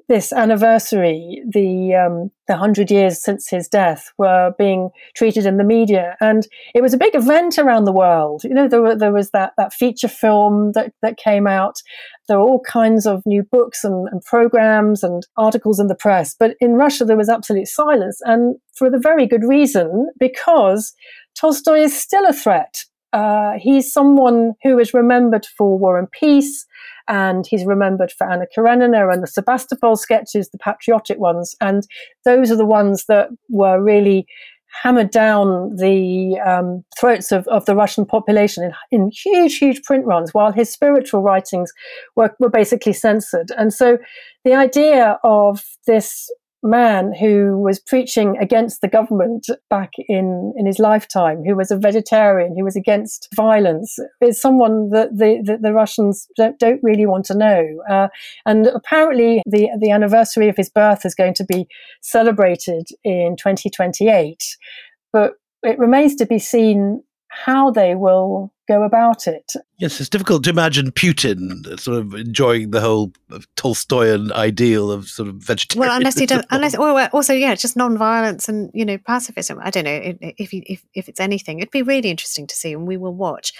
[0.07, 5.63] this anniversary, the um, the hundred years since his death, were being treated in the
[5.63, 8.43] media, and it was a big event around the world.
[8.43, 11.81] You know, there were, there was that that feature film that that came out.
[12.27, 16.35] There were all kinds of new books and, and programs and articles in the press,
[16.37, 20.93] but in Russia there was absolute silence, and for the very good reason because
[21.39, 22.83] Tolstoy is still a threat.
[23.15, 26.65] Uh, he's someone who is remembered for War and Peace
[27.07, 31.87] and he's remembered for Anna Karenina and the Sebastopol sketches, the patriotic ones, and
[32.25, 34.27] those are the ones that were really
[34.83, 40.05] hammered down the um, throats of, of the Russian population in, in, huge, huge print
[40.05, 41.71] runs, while his spiritual writings
[42.17, 43.49] were, were basically censored.
[43.57, 43.97] And so
[44.43, 46.29] the idea of this
[46.65, 51.77] man who was preaching against the government back in, in his lifetime, who was a
[51.77, 57.05] vegetarian, who was against violence, is someone that the, the, the Russians don't, don't, really
[57.05, 57.65] want to know.
[57.89, 58.07] Uh,
[58.45, 61.67] and apparently, the, the anniversary of his birth is going to be
[62.01, 64.43] celebrated in 2028.
[65.13, 67.03] But it remains to be seen
[67.43, 69.53] how they will go about it.
[69.77, 74.91] Yes, it's difficult to imagine Putin uh, sort of enjoying the whole uh, Tolstoyan ideal
[74.91, 75.87] of sort of vegetarian.
[75.87, 79.59] Well, unless he does, unless or also yeah, just non-violence and you know pacifism.
[79.61, 82.87] I don't know if if if it's anything, it'd be really interesting to see, and
[82.87, 83.53] we will watch.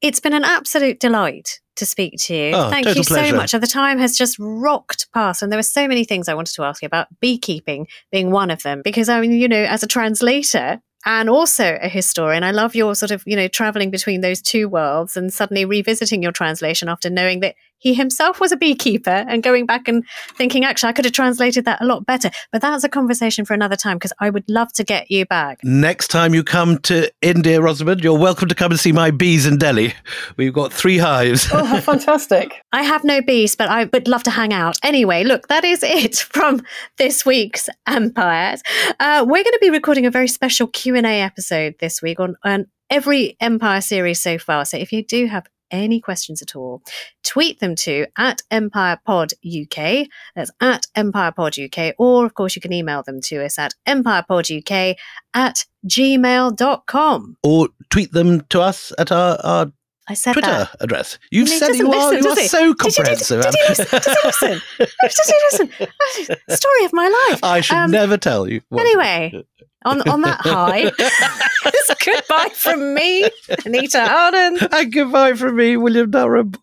[0.00, 2.52] It's been an absolute delight to speak to you.
[2.54, 3.30] Oh, Thank you pleasure.
[3.30, 3.52] so much.
[3.52, 6.62] The time has just rocked past, and there were so many things I wanted to
[6.62, 8.80] ask you about, beekeeping being one of them.
[8.82, 12.42] Because I mean, you know, as a translator, and also a historian.
[12.42, 16.20] I love your sort of, you know, traveling between those two worlds and suddenly revisiting
[16.20, 20.04] your translation after knowing that he himself was a beekeeper and going back and
[20.36, 22.30] thinking, actually, I could have translated that a lot better.
[22.52, 25.60] But that's a conversation for another time because I would love to get you back.
[25.62, 29.46] Next time you come to India, Rosamund, you're welcome to come and see my bees
[29.46, 29.94] in Delhi.
[30.36, 31.48] We've got three hives.
[31.52, 32.62] Oh, fantastic.
[32.72, 34.76] I have no bees, but I would love to hang out.
[34.82, 36.62] Anyway, look, that is it from
[36.98, 38.62] this week's Empires.
[39.00, 42.66] Uh, we're going to be recording a very special Q&A episode this week on, on
[42.90, 44.64] every Empire series so far.
[44.64, 46.82] So if you do have any questions at all,
[47.22, 50.08] tweet them to at EmpirePod UK.
[50.34, 51.94] That's at EmpirePod UK.
[51.98, 54.94] Or, of course, you can email them to us at EmpirePodUK
[55.34, 57.36] at gmail.com.
[57.42, 59.72] Or tweet them to us at our, our
[60.08, 60.76] I said Twitter that.
[60.80, 61.18] address.
[61.30, 63.42] You've said you are, you are so comprehensive.
[63.42, 64.62] Did, you, did, did, you listen?
[64.78, 64.90] Did
[65.28, 66.36] you listen?
[66.48, 67.40] Story of my life.
[67.42, 68.60] I should um, never tell you.
[68.68, 68.82] What.
[68.82, 69.44] Anyway,
[69.84, 73.24] on, on that high, it's goodbye from me,
[73.64, 74.68] Anita Anand.
[74.72, 76.62] And goodbye from me, William Dalrymple.